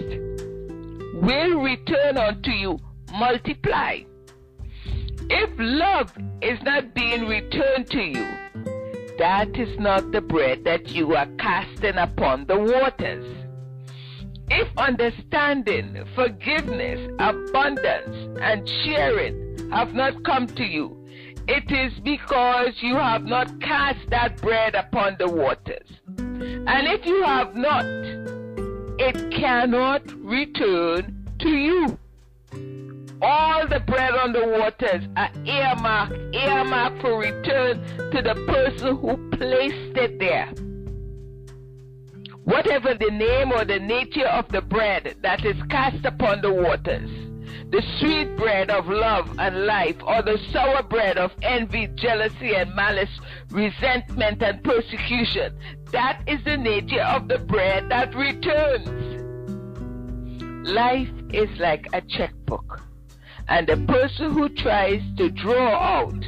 will 1.15 1.61
return 1.61 2.17
unto 2.17 2.51
you 2.51 2.79
multiply. 3.13 4.01
If 5.31 5.51
love 5.59 6.13
is 6.41 6.63
not 6.63 6.95
being 6.95 7.27
returned 7.27 7.91
to 7.91 8.01
you, 8.01 8.27
that 9.19 9.59
is 9.59 9.79
not 9.81 10.13
the 10.13 10.21
bread 10.21 10.65
that 10.65 10.91
you 10.91 11.17
are 11.17 11.27
casting 11.39 11.97
upon 11.97 12.47
the 12.47 12.59
waters. 12.59 13.27
If 14.49 14.69
understanding, 14.79 16.05
forgiveness, 16.15 17.11
abundance, 17.19 18.39
and 18.41 18.67
sharing 18.85 19.48
have 19.71 19.95
not 19.95 20.25
come 20.25 20.47
to 20.47 20.65
you, 20.65 20.97
it 21.47 21.71
is 21.71 21.99
because 22.01 22.75
you 22.81 22.95
have 22.97 23.25
not 23.25 23.61
cast 23.61 24.09
that 24.11 24.41
bread 24.41 24.75
upon 24.75 25.17
the 25.19 25.29
waters. 25.29 25.89
And 26.07 26.87
if 26.87 27.07
you 27.07 27.23
have 27.23 27.55
not, 27.57 27.85
it 29.01 29.31
cannot 29.31 30.03
return 30.23 31.27
to 31.39 31.49
you. 31.49 31.99
All 33.21 33.67
the 33.67 33.81
bread 33.81 34.15
on 34.15 34.33
the 34.33 34.47
waters 34.47 35.09
are 35.17 35.31
earmarked, 35.45 36.35
earmarked 36.35 37.01
for 37.01 37.19
return 37.19 37.83
to 38.13 38.23
the 38.23 38.35
person 38.47 38.97
who 38.97 39.17
placed 39.37 39.97
it 39.97 40.19
there. 40.19 40.53
Whatever 42.45 42.95
the 42.95 43.11
name 43.11 43.53
or 43.53 43.65
the 43.65 43.79
nature 43.79 44.27
of 44.27 44.49
the 44.51 44.63
bread 44.63 45.17
that 45.23 45.45
is 45.45 45.57
cast 45.69 46.05
upon 46.05 46.41
the 46.41 46.53
waters, 46.53 47.11
the 47.71 47.83
sweet 47.99 48.35
bread 48.37 48.71
of 48.71 48.89
love 48.89 49.39
and 49.39 49.67
life, 49.67 49.97
or 50.07 50.23
the 50.23 50.39
sour 50.53 50.83
bread 50.83 51.19
of 51.19 51.33
envy, 51.43 51.87
jealousy, 51.89 52.55
and 52.55 52.75
malice, 52.75 53.11
resentment, 53.51 54.43
and 54.43 54.65
persecution. 54.65 55.55
That 55.93 56.23
is 56.27 56.43
the 56.45 56.57
nature 56.57 57.03
of 57.03 57.29
the 57.29 57.39
bread 57.39 57.91
that 57.91 58.15
returns. 58.15 58.89
Life 60.67 61.11
is 61.31 61.51
like 61.59 61.87
a 61.93 62.01
checkbook, 62.01 62.81
and 63.49 63.67
the 63.67 63.77
person 63.87 64.33
who 64.33 64.49
tries 64.49 65.03
to 65.19 65.29
draw 65.31 65.75
out 65.75 66.25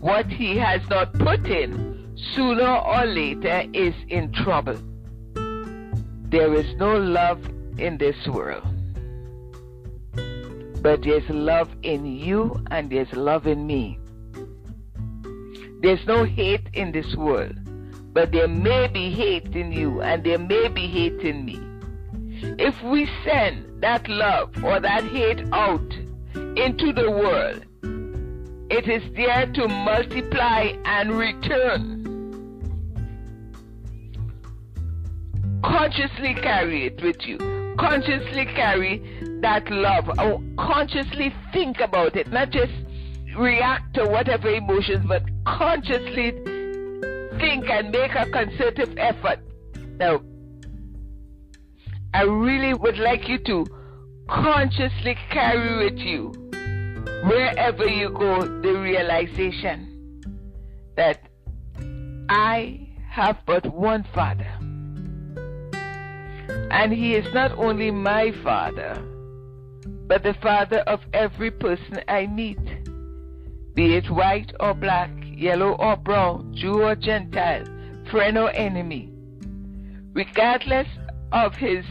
what 0.00 0.26
he 0.26 0.56
has 0.58 0.80
not 0.88 1.12
put 1.14 1.46
in 1.46 2.14
sooner 2.34 2.76
or 2.76 3.04
later 3.04 3.64
is 3.72 3.94
in 4.08 4.30
trouble. 4.32 4.78
There 6.30 6.54
is 6.54 6.72
no 6.76 6.96
love 6.96 7.44
in 7.78 7.98
this 7.98 8.26
world 8.28 8.73
but 10.84 11.00
there's 11.02 11.26
love 11.30 11.70
in 11.82 12.04
you 12.04 12.62
and 12.70 12.92
there's 12.92 13.10
love 13.14 13.46
in 13.46 13.66
me. 13.66 13.98
There's 15.80 16.06
no 16.06 16.24
hate 16.24 16.68
in 16.74 16.92
this 16.92 17.16
world, 17.16 17.56
but 18.12 18.32
there 18.32 18.48
may 18.48 18.88
be 18.88 19.10
hate 19.10 19.56
in 19.56 19.72
you 19.72 20.02
and 20.02 20.22
there 20.22 20.38
may 20.38 20.68
be 20.68 20.86
hate 20.86 21.20
in 21.20 21.46
me. 21.46 21.58
If 22.58 22.82
we 22.82 23.08
send 23.24 23.80
that 23.80 24.06
love 24.08 24.62
or 24.62 24.78
that 24.78 25.04
hate 25.04 25.40
out 25.52 25.90
into 26.34 26.92
the 26.92 27.10
world, 27.10 27.64
it 28.70 28.86
is 28.86 29.02
there 29.16 29.50
to 29.54 29.66
multiply 29.66 30.72
and 30.84 31.16
return. 31.16 32.02
Consciously 35.64 36.34
carry 36.34 36.88
it 36.88 37.02
with 37.02 37.26
you. 37.26 37.38
Consciously 37.78 38.44
carry 38.44 39.02
that 39.44 39.70
love 39.70 40.08
or 40.18 40.42
consciously 40.56 41.30
think 41.52 41.78
about 41.78 42.16
it, 42.16 42.32
not 42.32 42.48
just 42.48 42.72
react 43.36 43.92
to 43.92 44.06
whatever 44.06 44.48
emotions, 44.48 45.04
but 45.06 45.22
consciously 45.46 46.30
think 47.38 47.68
and 47.68 47.90
make 47.90 48.14
a 48.14 48.24
concerted 48.30 48.98
effort. 48.98 49.40
Now, 49.98 50.22
I 52.14 52.22
really 52.22 52.72
would 52.72 52.96
like 52.96 53.28
you 53.28 53.36
to 53.40 53.66
consciously 54.30 55.14
carry 55.28 55.84
with 55.84 55.98
you 55.98 56.32
wherever 57.24 57.86
you 57.86 58.08
go 58.08 58.40
the 58.62 58.72
realization 58.80 60.22
that 60.96 61.20
I 62.30 62.88
have 63.10 63.36
but 63.44 63.66
one 63.66 64.06
Father. 64.14 64.50
And 66.70 66.94
He 66.94 67.14
is 67.14 67.34
not 67.34 67.52
only 67.58 67.90
my 67.90 68.32
Father, 68.42 69.10
but 70.06 70.22
the 70.22 70.34
Father 70.34 70.78
of 70.80 71.00
every 71.12 71.50
person 71.50 72.00
I 72.08 72.26
meet, 72.26 72.64
be 73.74 73.96
it 73.96 74.10
white 74.10 74.52
or 74.60 74.74
black, 74.74 75.10
yellow 75.22 75.72
or 75.72 75.96
brown, 75.96 76.54
Jew 76.54 76.82
or 76.82 76.94
Gentile, 76.94 77.64
friend 78.10 78.36
or 78.36 78.50
enemy, 78.50 79.10
regardless 80.12 80.86
of 81.32 81.54
his 81.56 81.84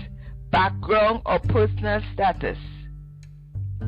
background 0.52 1.22
or 1.26 1.40
personal 1.40 2.02
status. 2.14 2.58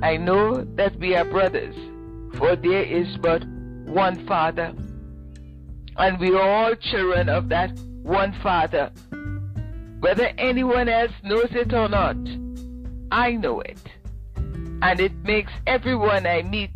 I 0.01 0.17
know 0.17 0.63
that 0.75 0.97
we 0.99 1.15
are 1.15 1.25
brothers, 1.25 1.75
for 2.37 2.55
there 2.55 2.83
is 2.83 3.17
but 3.17 3.45
one 3.85 4.25
Father, 4.27 4.73
and 5.97 6.19
we 6.19 6.35
are 6.35 6.49
all 6.49 6.75
children 6.75 7.29
of 7.29 7.49
that 7.49 7.71
one 8.01 8.35
Father. 8.41 8.91
Whether 9.99 10.31
anyone 10.37 10.89
else 10.89 11.13
knows 11.23 11.47
it 11.51 11.73
or 11.73 11.87
not, 11.87 12.17
I 13.11 13.31
know 13.31 13.61
it 13.61 13.79
and 14.85 14.99
it 14.99 15.15
makes 15.23 15.51
everyone 15.65 16.27
I 16.27 16.43
meet 16.43 16.69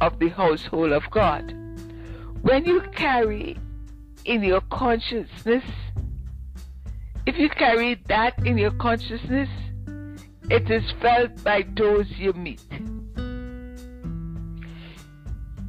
of 0.00 0.20
the 0.20 0.28
household 0.28 0.92
of 0.92 1.02
God. 1.10 1.52
When 2.42 2.64
you 2.64 2.80
carry 2.94 3.58
in 4.24 4.44
your 4.44 4.60
consciousness, 4.70 5.64
if 7.26 7.36
you 7.38 7.48
carry 7.48 8.00
that 8.06 8.38
in 8.46 8.56
your 8.56 8.70
consciousness, 8.70 9.48
it 10.48 10.70
is 10.70 10.84
felt 11.02 11.42
by 11.42 11.64
those 11.76 12.06
you 12.18 12.32
meet. 12.34 12.62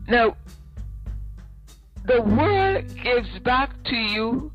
Now, 0.08 0.38
the 2.06 2.21
world 2.21 2.86
gives 3.03 3.39
back 3.39 3.71
to 3.86 3.95
you 3.95 4.51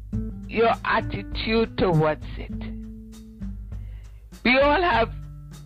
your 0.46 0.74
attitude 0.84 1.76
towards 1.76 2.24
it. 2.38 2.54
We 4.44 4.60
all 4.60 4.80
have 4.80 5.12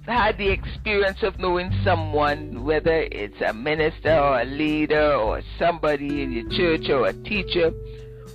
had 0.06 0.38
the 0.38 0.48
experience 0.48 1.22
of 1.22 1.38
knowing 1.38 1.72
someone, 1.84 2.64
whether 2.64 3.08
it's 3.10 3.40
a 3.40 3.52
minister 3.52 4.16
or 4.16 4.40
a 4.40 4.44
leader 4.44 5.14
or 5.14 5.42
somebody 5.58 6.22
in 6.22 6.32
your 6.32 6.48
church 6.50 6.88
or 6.88 7.06
a 7.06 7.12
teacher, 7.12 7.72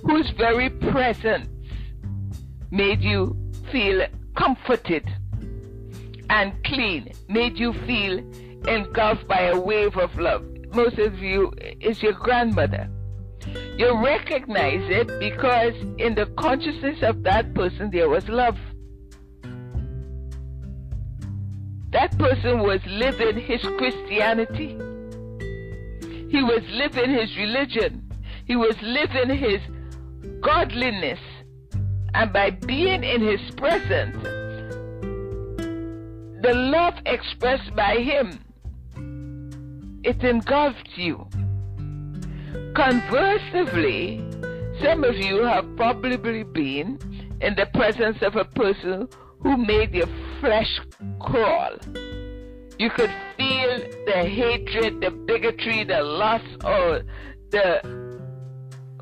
whose 0.04 0.30
very 0.36 0.70
presence 0.70 1.48
made 2.70 3.00
you 3.00 3.36
feel 3.70 4.06
comforted 4.36 5.08
and 6.30 6.52
clean, 6.64 7.12
made 7.28 7.58
you 7.58 7.72
feel 7.86 8.18
engulfed 8.68 9.26
by 9.28 9.42
a 9.42 9.58
wave 9.58 9.96
of 9.96 10.14
love. 10.16 10.44
most 10.74 10.98
of 10.98 11.18
you, 11.18 11.52
is 11.80 12.02
your 12.02 12.14
grandmother. 12.14 12.88
You 13.76 14.02
recognize 14.02 14.82
it 14.90 15.08
because 15.18 15.74
in 15.98 16.14
the 16.14 16.26
consciousness 16.38 17.02
of 17.02 17.22
that 17.24 17.54
person 17.54 17.90
there 17.90 18.08
was 18.08 18.26
love. 18.28 18.56
That 21.92 22.16
person 22.18 22.60
was 22.60 22.80
living 22.86 23.36
his 23.38 23.60
Christianity. 23.76 24.78
He 26.30 26.42
was 26.42 26.62
living 26.70 27.10
his 27.10 27.36
religion. 27.36 28.10
He 28.46 28.56
was 28.56 28.74
living 28.80 29.36
his 29.36 29.60
godliness. 30.40 31.20
And 32.14 32.32
by 32.32 32.50
being 32.50 33.04
in 33.04 33.20
his 33.20 33.40
presence, 33.56 34.16
the 36.42 36.54
love 36.54 36.94
expressed 37.04 37.74
by 37.76 37.96
him, 37.96 38.40
it 40.02 40.24
engulfed 40.24 40.96
you. 40.96 41.28
Conversely, 42.74 44.24
some 44.82 45.04
of 45.04 45.16
you 45.16 45.42
have 45.44 45.76
probably 45.76 46.42
been 46.42 46.98
in 47.42 47.54
the 47.54 47.66
presence 47.74 48.22
of 48.22 48.36
a 48.36 48.44
person 48.46 49.08
who 49.42 49.56
made 49.56 49.92
your 49.94 50.08
flesh 50.40 50.80
crawl. 51.20 51.76
You 52.78 52.90
could 52.90 53.12
feel 53.36 53.78
the 54.06 54.24
hatred, 54.24 55.00
the 55.00 55.10
bigotry, 55.10 55.84
the 55.84 56.02
lust, 56.02 56.64
or 56.64 57.02
the 57.50 58.02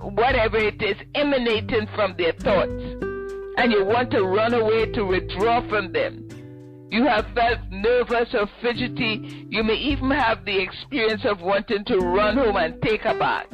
whatever 0.00 0.56
it 0.56 0.82
is 0.82 0.96
emanating 1.14 1.86
from 1.94 2.14
their 2.16 2.32
thoughts. 2.32 2.72
And 3.56 3.72
you 3.72 3.84
want 3.84 4.10
to 4.12 4.22
run 4.22 4.54
away 4.54 4.86
to 4.92 5.04
withdraw 5.04 5.66
from 5.68 5.92
them. 5.92 6.28
You 6.90 7.04
have 7.04 7.26
felt 7.34 7.58
nervous 7.70 8.34
or 8.34 8.48
fidgety. 8.60 9.46
You 9.48 9.62
may 9.62 9.74
even 9.74 10.10
have 10.10 10.44
the 10.44 10.58
experience 10.60 11.24
of 11.24 11.40
wanting 11.40 11.84
to 11.84 11.98
run 11.98 12.36
home 12.36 12.56
and 12.56 12.82
take 12.82 13.04
a 13.04 13.14
bath. 13.14 13.46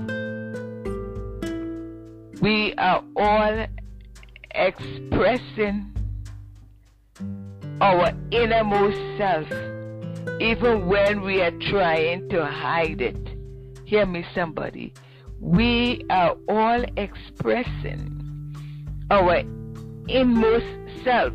We 2.40 2.74
are 2.78 3.02
all 3.16 3.66
expressing 4.54 5.95
our 7.80 8.12
innermost 8.30 8.98
self, 9.18 9.46
even 10.40 10.86
when 10.86 11.20
we 11.20 11.42
are 11.42 11.50
trying 11.70 12.28
to 12.30 12.44
hide 12.44 13.02
it. 13.02 13.18
Hear 13.84 14.06
me, 14.06 14.24
somebody. 14.34 14.94
We 15.40 16.04
are 16.08 16.36
all 16.48 16.84
expressing 16.96 18.12
our 19.10 19.42
inmost 20.08 21.04
self, 21.04 21.34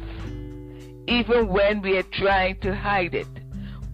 even 1.08 1.48
when 1.48 1.82
we 1.82 1.98
are 1.98 2.10
trying 2.14 2.60
to 2.62 2.76
hide 2.76 3.14
it. 3.14 3.28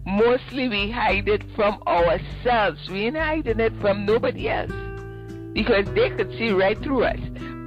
Mostly 0.06 0.68
we 0.68 0.90
hide 0.90 1.28
it 1.28 1.42
from 1.54 1.82
ourselves. 1.86 2.88
We 2.88 3.06
ain't 3.06 3.16
hiding 3.18 3.60
it 3.60 3.78
from 3.78 4.06
nobody 4.06 4.48
else 4.48 4.72
because 5.52 5.84
they 5.94 6.08
could 6.10 6.30
see 6.38 6.50
right 6.50 6.78
through 6.82 7.04
us. 7.04 7.20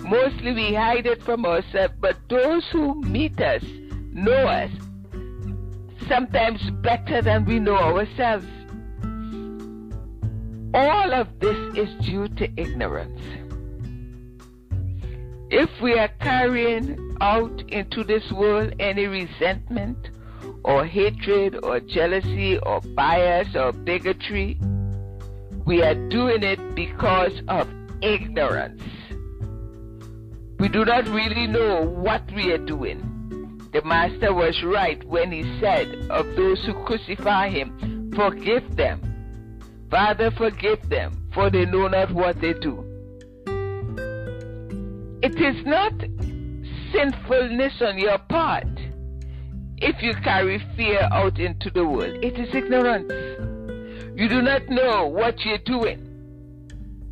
Mostly 0.03 0.53
we 0.53 0.73
hide 0.73 1.05
it 1.05 1.21
from 1.21 1.45
ourselves, 1.45 1.93
but 1.99 2.17
those 2.29 2.67
who 2.71 2.99
meet 3.01 3.39
us 3.39 3.63
know 4.13 4.31
us 4.31 4.71
sometimes 6.07 6.69
better 6.81 7.21
than 7.21 7.45
we 7.45 7.59
know 7.59 7.75
ourselves. 7.75 8.45
All 10.73 11.13
of 11.13 11.27
this 11.39 11.57
is 11.77 12.05
due 12.05 12.27
to 12.27 12.49
ignorance. 12.57 13.21
If 15.49 15.69
we 15.81 15.97
are 15.99 16.09
carrying 16.19 17.17
out 17.19 17.61
into 17.69 18.03
this 18.03 18.31
world 18.31 18.73
any 18.79 19.05
resentment 19.05 19.97
or 20.63 20.85
hatred 20.85 21.57
or 21.63 21.79
jealousy 21.81 22.57
or 22.59 22.81
bias 22.81 23.55
or 23.55 23.73
bigotry, 23.73 24.57
we 25.65 25.83
are 25.83 25.95
doing 26.09 26.43
it 26.43 26.75
because 26.75 27.41
of 27.47 27.69
ignorance. 28.01 28.81
We 30.59 30.69
do 30.69 30.85
not 30.85 31.07
really 31.07 31.47
know 31.47 31.81
what 31.81 32.23
we 32.33 32.51
are 32.51 32.57
doing. 32.57 33.10
The 33.73 33.81
Master 33.83 34.33
was 34.33 34.61
right 34.63 35.01
when 35.05 35.31
he 35.31 35.43
said 35.61 35.87
of 36.09 36.35
those 36.35 36.63
who 36.65 36.73
crucify 36.83 37.49
him, 37.49 38.11
Forgive 38.13 38.75
them. 38.75 38.99
Father, 39.89 40.29
forgive 40.31 40.89
them, 40.89 41.29
for 41.33 41.49
they 41.49 41.65
know 41.65 41.87
not 41.87 42.11
what 42.11 42.41
they 42.41 42.53
do. 42.53 42.85
It 45.23 45.39
is 45.39 45.65
not 45.65 45.93
sinfulness 46.91 47.81
on 47.81 47.97
your 47.97 48.17
part 48.17 48.67
if 49.77 50.01
you 50.01 50.13
carry 50.15 50.61
fear 50.75 51.07
out 51.11 51.39
into 51.39 51.69
the 51.69 51.85
world. 51.85 52.17
It 52.23 52.37
is 52.37 52.53
ignorance. 52.53 53.11
You 54.19 54.27
do 54.27 54.41
not 54.41 54.67
know 54.67 55.07
what 55.07 55.45
you're 55.45 55.57
doing. 55.59 55.99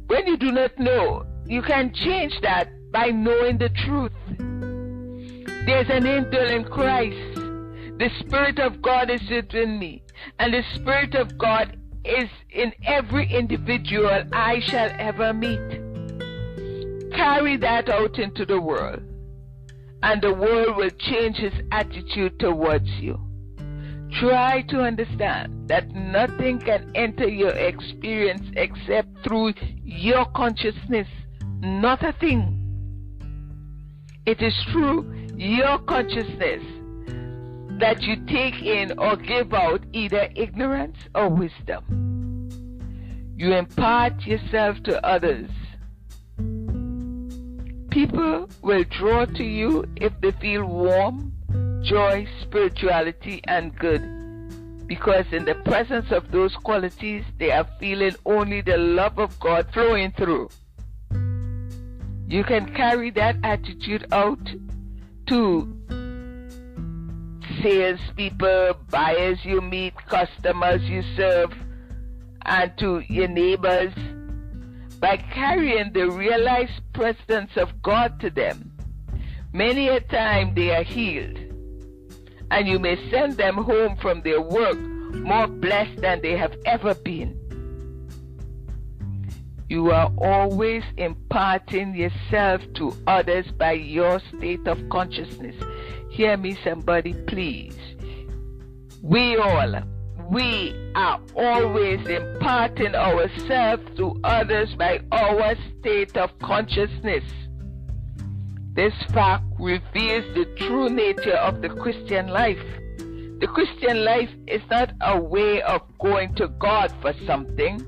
When 0.08 0.28
you 0.28 0.38
do 0.38 0.52
not 0.52 0.78
know, 0.78 1.26
you 1.46 1.62
can 1.62 1.94
change 1.94 2.34
that 2.42 2.70
by 2.92 3.12
knowing 3.12 3.58
the 3.58 3.70
truth. 3.70 4.12
There's 5.66 5.90
an 5.90 6.08
angel 6.08 6.50
in 6.50 6.64
Christ. 6.64 7.36
The 8.00 8.10
Spirit 8.20 8.60
of 8.60 8.82
God 8.82 9.10
is 9.10 9.22
within 9.30 9.78
me, 9.78 10.04
and 10.40 10.54
the 10.54 10.64
Spirit 10.76 11.16
of 11.16 11.38
God 11.38 11.78
is 12.06 12.30
in 12.50 12.74
every 12.86 13.32
individual 13.32 14.24
I 14.32 14.62
shall 14.62 14.90
ever 14.98 15.34
meet. 15.34 15.60
Carry 17.12 17.58
that 17.58 17.90
out 17.90 18.18
into 18.18 18.46
the 18.46 18.62
world, 18.62 19.02
and 20.02 20.22
the 20.22 20.34
world 20.34 20.78
will 20.78 20.90
change 20.92 21.40
its 21.40 21.58
attitude 21.72 22.40
towards 22.40 22.90
you. 23.02 23.20
Try 24.20 24.62
to 24.70 24.82
understand 24.82 25.68
that 25.68 25.90
nothing 25.90 26.60
can 26.60 26.92
enter 26.96 27.28
your 27.28 27.52
experience 27.52 28.50
except 28.56 29.24
through 29.24 29.54
your 29.84 30.26
consciousness, 30.36 31.08
not 31.60 32.02
a 32.04 32.14
thing. 32.14 32.56
It 34.26 34.42
is 34.42 34.54
through 34.72 35.19
your 35.40 35.80
consciousness 35.80 36.62
that 37.80 38.02
you 38.02 38.18
take 38.26 38.62
in 38.62 39.00
or 39.00 39.16
give 39.16 39.54
out 39.54 39.82
either 39.94 40.28
ignorance 40.36 40.98
or 41.16 41.30
wisdom. 41.30 42.50
You 43.38 43.54
impart 43.54 44.22
yourself 44.26 44.84
to 44.84 45.02
others. 45.08 45.50
People 47.90 48.50
will 48.62 48.84
draw 48.84 49.24
to 49.24 49.44
you 49.44 49.86
if 49.96 50.12
they 50.20 50.32
feel 50.42 50.66
warm, 50.66 51.32
joy, 51.84 52.28
spirituality, 52.42 53.40
and 53.46 53.74
good. 53.80 54.02
Because 54.88 55.26
in 55.32 55.46
the 55.46 55.56
presence 55.64 56.12
of 56.12 56.32
those 56.32 56.54
qualities, 56.56 57.24
they 57.38 57.52
are 57.52 57.68
feeling 57.80 58.16
only 58.26 58.60
the 58.60 58.76
love 58.76 59.18
of 59.18 59.40
God 59.40 59.70
flowing 59.74 60.12
through. 60.18 60.50
You 62.28 62.44
can 62.44 62.76
carry 62.76 63.10
that 63.12 63.38
attitude 63.44 64.06
out 64.12 64.46
to 65.30 65.76
salespeople, 67.62 68.74
buyers 68.90 69.40
you 69.44 69.62
meet, 69.62 69.94
customers 70.08 70.82
you 70.84 71.04
serve, 71.16 71.54
and 72.46 72.76
to 72.80 73.04
your 73.08 73.28
neighbors 73.28 73.94
by 75.00 75.18
carrying 75.18 75.94
the 75.94 76.10
realized 76.10 76.82
presence 76.94 77.52
of 77.56 77.82
God 77.82 78.20
to 78.20 78.30
them. 78.30 78.72
Many 79.54 79.88
a 79.88 80.00
time 80.02 80.54
they 80.56 80.72
are 80.72 80.84
healed 80.84 81.38
and 82.52 82.68
you 82.68 82.80
may 82.80 82.98
send 83.10 83.38
them 83.38 83.56
home 83.56 83.96
from 84.02 84.22
their 84.22 84.42
work 84.42 84.78
more 84.80 85.48
blessed 85.48 86.02
than 86.02 86.22
they 86.22 86.38
have 86.38 86.56
ever 86.66 86.94
been. 86.96 87.39
You 89.70 89.92
are 89.92 90.12
always 90.18 90.84
imparting 90.98 91.94
yourself 91.94 92.62
to 92.74 92.92
others 93.06 93.46
by 93.52 93.74
your 93.74 94.20
state 94.36 94.68
of 94.68 94.90
consciousness. 94.90 95.56
Hear 96.10 96.38
me, 96.38 96.58
somebody, 96.64 97.14
please. 97.28 97.78
We 99.04 99.38
all, 99.38 99.84
we 100.32 100.74
are 100.96 101.22
always 101.36 102.04
imparting 102.08 102.96
ourselves 102.96 103.84
to 103.98 104.20
others 104.24 104.74
by 104.74 105.02
our 105.12 105.54
state 105.80 106.18
of 106.18 106.32
consciousness. 106.40 107.24
This 108.74 108.94
fact 109.14 109.44
reveals 109.60 110.26
the 110.34 110.46
true 110.58 110.90
nature 110.90 111.38
of 111.38 111.62
the 111.62 111.70
Christian 111.70 112.30
life. 112.30 112.58
The 112.98 113.48
Christian 113.54 114.04
life 114.04 114.32
is 114.48 114.64
not 114.72 114.94
a 115.02 115.22
way 115.22 115.62
of 115.62 115.82
going 116.00 116.34
to 116.36 116.48
God 116.48 116.92
for 117.02 117.14
something. 117.28 117.86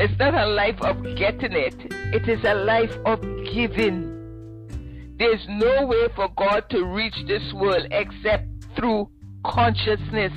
It's 0.00 0.18
not 0.18 0.34
a 0.34 0.46
life 0.46 0.80
of 0.80 1.02
getting 1.16 1.52
it. 1.52 1.74
It 2.14 2.28
is 2.28 2.42
a 2.44 2.54
life 2.54 2.96
of 3.04 3.20
giving. 3.52 4.08
There's 5.18 5.46
no 5.48 5.86
way 5.86 6.08
for 6.16 6.28
God 6.36 6.68
to 6.70 6.84
reach 6.84 7.14
this 7.26 7.52
world 7.52 7.86
except 7.90 8.48
through 8.74 9.10
consciousness. 9.44 10.32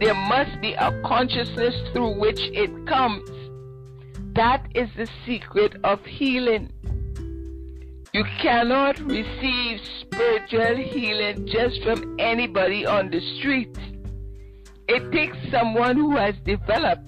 There 0.00 0.14
must 0.14 0.60
be 0.60 0.74
a 0.74 1.02
consciousness 1.04 1.74
through 1.92 2.20
which 2.20 2.38
it 2.40 2.86
comes. 2.86 3.28
That 4.34 4.68
is 4.74 4.88
the 4.96 5.08
secret 5.26 5.74
of 5.82 6.04
healing. 6.04 6.72
You 8.14 8.24
cannot 8.40 9.00
receive 9.00 9.80
spiritual 10.00 10.76
healing 10.76 11.46
just 11.46 11.82
from 11.82 12.16
anybody 12.20 12.86
on 12.86 13.10
the 13.10 13.20
street. 13.38 13.76
It 14.88 15.10
takes 15.10 15.36
someone 15.50 15.96
who 15.96 16.16
has 16.16 16.36
developed 16.44 17.02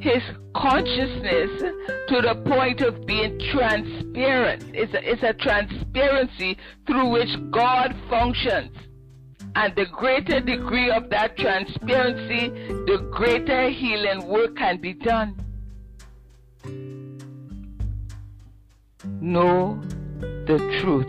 his 0.00 0.22
consciousness 0.54 1.62
to 2.08 2.20
the 2.20 2.42
point 2.46 2.80
of 2.80 3.06
being 3.06 3.38
transparent. 3.52 4.64
It's 4.74 4.92
a, 4.94 5.10
it's 5.10 5.22
a 5.22 5.32
transparency 5.34 6.58
through 6.86 7.08
which 7.08 7.30
God 7.50 7.94
functions. 8.08 8.76
And 9.54 9.74
the 9.74 9.86
greater 9.86 10.40
degree 10.40 10.90
of 10.90 11.10
that 11.10 11.36
transparency, 11.36 12.50
the 12.68 13.08
greater 13.10 13.70
healing 13.70 14.26
work 14.26 14.56
can 14.56 14.80
be 14.80 14.92
done. 14.92 15.36
Know 19.20 19.80
the 20.46 20.58
truth, 20.80 21.06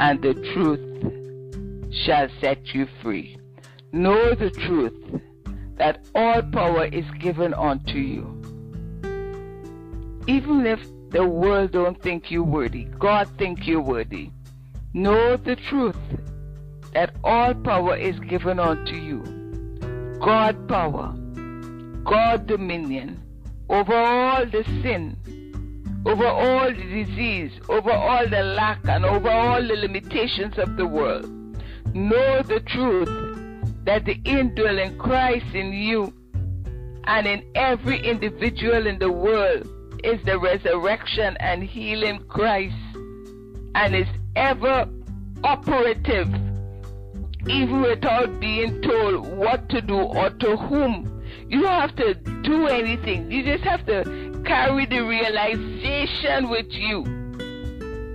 and 0.00 0.20
the 0.22 0.34
truth 0.52 1.94
shall 2.04 2.28
set 2.40 2.74
you 2.74 2.86
free. 3.02 3.38
Know 3.92 4.34
the 4.34 4.50
truth 4.50 5.22
that 5.76 6.04
all 6.14 6.42
power 6.42 6.86
is 6.86 7.04
given 7.18 7.54
unto 7.54 7.98
you. 7.98 8.30
Even 10.26 10.66
if 10.66 10.80
the 11.10 11.26
world 11.26 11.72
don't 11.72 12.00
think 12.02 12.30
you 12.30 12.42
worthy, 12.42 12.84
God 12.84 13.28
think 13.38 13.66
you 13.66 13.80
worthy. 13.80 14.30
Know 14.92 15.36
the 15.36 15.56
truth 15.56 15.96
that 16.92 17.14
all 17.24 17.54
power 17.54 17.96
is 17.96 18.18
given 18.20 18.58
unto 18.58 18.94
you. 18.94 19.22
God 20.20 20.68
power, 20.68 21.12
God 22.04 22.46
dominion 22.46 23.20
over 23.68 23.94
all 23.94 24.46
the 24.46 24.62
sin, 24.82 25.16
over 26.06 26.26
all 26.26 26.70
the 26.70 27.04
disease, 27.04 27.52
over 27.68 27.90
all 27.90 28.28
the 28.28 28.42
lack, 28.42 28.78
and 28.84 29.04
over 29.04 29.30
all 29.30 29.62
the 29.62 29.74
limitations 29.74 30.58
of 30.58 30.76
the 30.76 30.86
world. 30.86 31.24
Know 31.94 32.42
the 32.42 32.60
truth 32.60 33.08
that 33.84 34.04
the 34.04 34.20
indwelling 34.24 34.98
Christ 34.98 35.54
in 35.54 35.72
you 35.72 36.12
and 37.04 37.26
in 37.26 37.44
every 37.54 38.00
individual 38.00 38.86
in 38.86 38.98
the 38.98 39.10
world 39.10 39.68
is 40.02 40.22
the 40.24 40.38
resurrection 40.38 41.36
and 41.40 41.62
healing 41.62 42.24
Christ 42.28 42.74
and 43.74 43.94
is 43.94 44.08
ever 44.36 44.88
operative 45.42 46.28
even 47.46 47.82
without 47.82 48.40
being 48.40 48.80
told 48.80 49.26
what 49.26 49.68
to 49.68 49.80
do 49.82 49.98
or 49.98 50.30
to 50.30 50.56
whom. 50.56 51.10
You 51.48 51.60
don't 51.60 51.80
have 51.80 51.96
to 51.96 52.14
do 52.42 52.66
anything. 52.68 53.30
You 53.30 53.44
just 53.44 53.64
have 53.64 53.84
to 53.86 54.42
carry 54.46 54.86
the 54.86 55.00
realization 55.00 56.48
with 56.48 56.66
you 56.70 57.02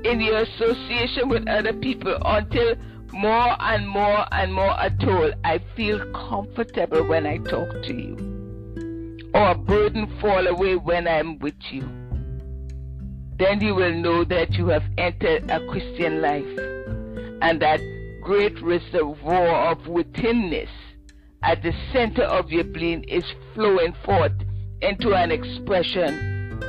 in 0.03 0.19
your 0.21 0.39
association 0.39 1.29
with 1.29 1.47
other 1.47 1.73
people 1.73 2.17
until 2.25 2.75
more 3.13 3.55
and 3.59 3.87
more 3.87 4.25
and 4.31 4.53
more 4.53 4.79
at 4.79 5.03
all, 5.07 5.31
I 5.43 5.59
feel 5.75 5.99
comfortable 6.11 7.07
when 7.07 7.25
I 7.25 7.37
talk 7.37 7.69
to 7.83 7.93
you. 7.93 9.29
Or 9.33 9.51
a 9.51 9.55
burden 9.55 10.07
fall 10.19 10.47
away 10.47 10.75
when 10.75 11.07
I'm 11.07 11.39
with 11.39 11.59
you. 11.71 11.87
Then 13.37 13.61
you 13.61 13.75
will 13.75 13.93
know 13.93 14.23
that 14.25 14.53
you 14.53 14.67
have 14.67 14.83
entered 14.97 15.49
a 15.49 15.65
Christian 15.67 16.21
life 16.21 16.57
and 17.41 17.61
that 17.61 17.79
great 18.21 18.61
reservoir 18.61 19.71
of 19.71 19.87
withinness 19.87 20.69
at 21.43 21.63
the 21.63 21.73
center 21.93 22.23
of 22.23 22.51
your 22.51 22.65
being 22.65 23.03
is 23.05 23.23
flowing 23.53 23.93
forth 24.03 24.33
into 24.81 25.13
an 25.13 25.31
expression 25.31 26.59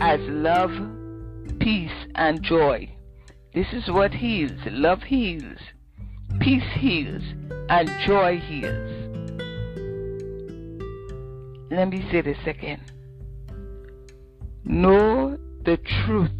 as 0.00 0.20
love, 0.28 0.70
peace, 1.58 1.90
and 2.14 2.42
joy. 2.42 2.88
This 3.58 3.72
is 3.72 3.90
what 3.90 4.14
heals. 4.14 4.60
Love 4.66 5.02
heals. 5.02 5.58
Peace 6.38 6.62
heals. 6.74 7.24
And 7.68 7.90
joy 8.06 8.38
heals. 8.38 8.88
Let 11.68 11.88
me 11.88 12.08
say 12.08 12.20
this 12.20 12.38
again. 12.46 12.80
Know 14.62 15.36
the 15.64 15.76
truth. 15.76 16.30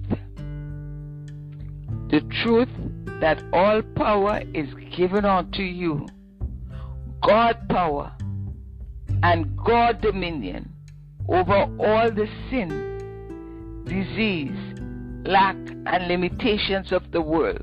The 2.11 2.21
truth 2.45 2.69
that 3.21 3.43
all 3.53 3.83
power 3.97 4.43
is 4.55 4.73
given 4.97 5.25
unto 5.25 5.63
you. 5.63 6.07
God 7.21 7.69
power 7.69 8.13
and 9.25 9.57
God 9.57 10.01
dominion 10.03 10.73
over 11.29 11.69
all 11.81 12.13
the 12.13 12.29
sin, 12.49 13.83
disease, 13.87 14.68
lack, 15.29 15.57
and 15.85 16.09
limitations 16.09 16.91
of 16.91 17.11
the 17.13 17.21
world. 17.21 17.63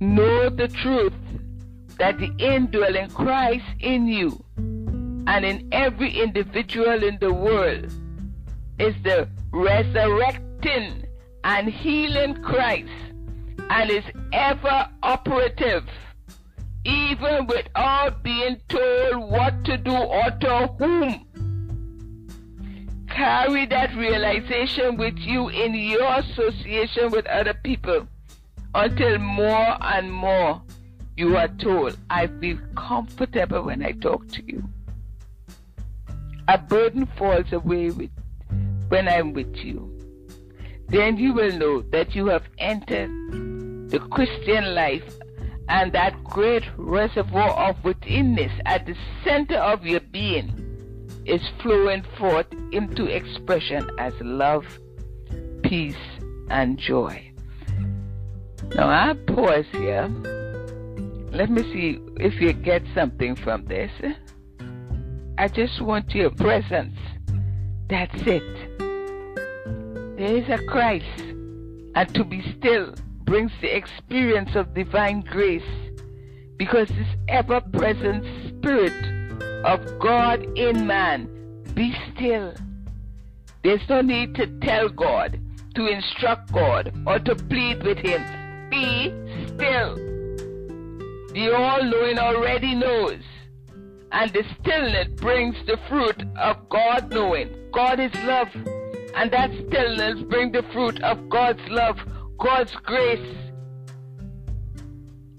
Know 0.00 0.50
the 0.50 0.68
truth 0.68 1.14
that 1.98 2.18
the 2.18 2.30
indwelling 2.38 3.08
Christ 3.08 3.64
in 3.80 4.06
you 4.06 4.44
and 5.26 5.44
in 5.44 5.68
every 5.72 6.10
individual 6.10 7.02
in 7.02 7.16
the 7.20 7.32
world 7.32 7.86
is 8.78 8.94
the 9.02 9.28
resurrecting 9.50 11.06
and 11.42 11.68
healing 11.68 12.34
Christ 12.42 12.92
and 13.70 13.90
is 13.90 14.04
ever 14.34 14.88
operative, 15.02 15.84
even 16.84 17.46
without 17.46 18.22
being 18.22 18.60
told 18.68 19.30
what 19.30 19.64
to 19.64 19.78
do 19.78 19.96
or 19.96 20.30
to 20.30 20.66
whom 20.78 21.27
carry 23.18 23.66
that 23.66 23.92
realization 23.96 24.96
with 24.96 25.16
you 25.18 25.48
in 25.48 25.74
your 25.74 26.20
association 26.20 27.10
with 27.10 27.26
other 27.26 27.54
people 27.64 28.06
until 28.76 29.18
more 29.18 29.76
and 29.80 30.12
more 30.12 30.62
you 31.16 31.36
are 31.36 31.48
told, 31.48 31.98
I 32.10 32.28
feel 32.40 32.58
comfortable 32.76 33.64
when 33.64 33.84
I 33.84 33.90
talk 33.90 34.28
to 34.28 34.42
you. 34.46 34.62
A 36.46 36.58
burden 36.58 37.08
falls 37.18 37.52
away 37.52 37.90
with, 37.90 38.10
when 38.88 39.08
I'm 39.08 39.32
with 39.32 39.52
you. 39.56 39.92
Then 40.88 41.16
you 41.16 41.32
will 41.34 41.58
know 41.58 41.82
that 41.90 42.14
you 42.14 42.26
have 42.26 42.44
entered 42.58 43.10
the 43.90 43.98
Christian 44.12 44.76
life 44.76 45.12
and 45.68 45.92
that 45.92 46.22
great 46.22 46.62
reservoir 46.76 47.50
of 47.50 47.82
withinness 47.82 48.52
at 48.64 48.86
the 48.86 48.94
center 49.24 49.56
of 49.56 49.84
your 49.84 50.00
being 50.00 50.67
is 51.28 51.42
flowing 51.62 52.02
forth 52.18 52.46
into 52.72 53.04
expression 53.04 53.90
as 53.98 54.14
love, 54.20 54.64
peace, 55.62 55.94
and 56.50 56.78
joy. 56.78 57.30
Now 58.74 58.88
I 58.88 59.14
pause 59.26 59.66
here. 59.72 60.08
Let 61.30 61.50
me 61.50 61.62
see 61.72 61.98
if 62.16 62.40
you 62.40 62.52
get 62.52 62.82
something 62.94 63.36
from 63.36 63.66
this. 63.66 63.90
I 65.36 65.48
just 65.48 65.80
want 65.82 66.14
your 66.14 66.30
presence. 66.30 66.98
That's 67.88 68.20
it. 68.22 68.78
There 70.16 70.36
is 70.36 70.48
a 70.48 70.58
Christ, 70.66 71.20
and 71.94 72.14
to 72.14 72.24
be 72.24 72.42
still 72.58 72.94
brings 73.24 73.52
the 73.60 73.76
experience 73.76 74.56
of 74.56 74.74
divine 74.74 75.20
grace 75.20 75.62
because 76.56 76.88
this 76.88 77.06
ever 77.28 77.60
present 77.60 78.24
Spirit 78.48 78.92
of 79.64 79.98
God 79.98 80.42
in 80.58 80.86
man. 80.86 81.28
Be 81.74 81.94
still. 82.14 82.54
There's 83.62 83.86
no 83.88 84.00
need 84.00 84.34
to 84.36 84.46
tell 84.60 84.88
God, 84.88 85.40
to 85.74 85.86
instruct 85.86 86.52
God, 86.52 86.92
or 87.06 87.18
to 87.18 87.34
plead 87.34 87.82
with 87.82 87.98
Him. 87.98 88.22
Be 88.70 89.12
still. 89.46 89.94
The 91.34 91.52
all 91.54 91.82
knowing 91.82 92.18
already 92.18 92.74
knows. 92.74 93.20
And 94.10 94.32
the 94.32 94.44
stillness 94.60 95.08
brings 95.16 95.56
the 95.66 95.78
fruit 95.88 96.22
of 96.38 96.68
God 96.68 97.12
knowing. 97.12 97.54
God 97.72 98.00
is 98.00 98.14
love. 98.24 98.48
And 99.14 99.30
that 99.32 99.50
stillness 99.66 100.22
brings 100.28 100.52
the 100.52 100.62
fruit 100.72 101.02
of 101.02 101.28
God's 101.28 101.60
love, 101.68 101.98
God's 102.38 102.74
grace 102.84 103.36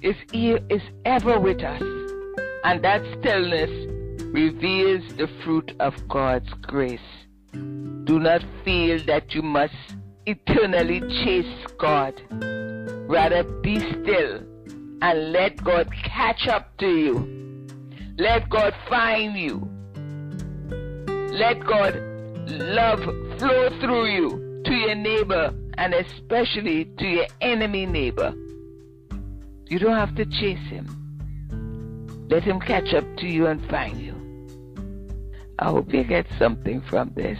is, 0.01 0.15
is 0.33 0.81
ever 1.05 1.39
with 1.39 1.63
us. 1.63 1.81
And 2.63 2.83
that 2.83 3.01
stillness 3.19 3.69
reveals 4.31 5.03
the 5.15 5.27
fruit 5.43 5.71
of 5.79 6.07
God's 6.07 6.53
grace. 6.61 6.99
Do 7.51 8.19
not 8.19 8.43
feel 8.63 9.03
that 9.05 9.33
you 9.33 9.41
must 9.41 9.73
eternally 10.25 10.99
chase 11.23 11.65
God. 11.77 12.21
Rather 13.09 13.43
be 13.43 13.79
still 13.79 14.43
and 15.01 15.31
let 15.31 15.63
God 15.63 15.89
catch 16.03 16.47
up 16.47 16.77
to 16.77 16.87
you. 16.87 17.67
Let 18.17 18.49
God 18.49 18.73
find 18.87 19.35
you. 19.35 19.67
Let 21.31 21.65
God 21.65 21.95
love 22.49 23.01
flow 23.39 23.69
through 23.79 24.05
you 24.07 24.61
to 24.65 24.73
your 24.73 24.95
neighbor 24.95 25.53
and 25.77 25.93
especially 25.93 26.85
to 26.97 27.05
your 27.05 27.27
enemy 27.41 27.85
neighbor. 27.85 28.33
You 29.67 29.79
don't 29.79 29.95
have 29.95 30.15
to 30.15 30.25
chase 30.25 30.67
him. 30.69 30.87
Let 32.29 32.43
him 32.43 32.59
catch 32.59 32.93
up 32.93 33.05
to 33.17 33.27
you 33.27 33.47
and 33.47 33.65
find 33.69 33.99
you. 33.99 34.08
I 35.61 35.65
hope 35.65 35.93
you 35.93 36.05
get 36.05 36.25
something 36.37 36.81
from 36.81 37.11
this. 37.15 37.37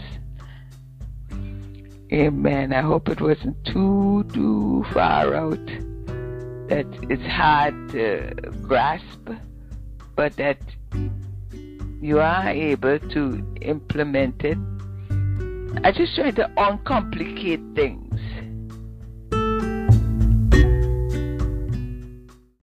Amen. 2.12 2.72
I 2.74 2.82
hope 2.82 3.08
it 3.08 3.18
wasn't 3.18 3.56
too, 3.64 4.26
too 4.34 4.84
far 4.92 5.34
out, 5.34 5.66
that 6.68 6.86
it's 7.08 7.22
hard 7.22 7.88
to 7.92 8.34
grasp, 8.60 9.30
but 10.16 10.36
that 10.36 10.58
you 12.02 12.18
are 12.20 12.48
able 12.48 12.98
to 12.98 13.56
implement 13.62 14.44
it. 14.44 14.58
I 15.82 15.90
just 15.90 16.14
try 16.14 16.30
to 16.32 16.50
uncomplicate 16.58 17.74
things 17.74 18.20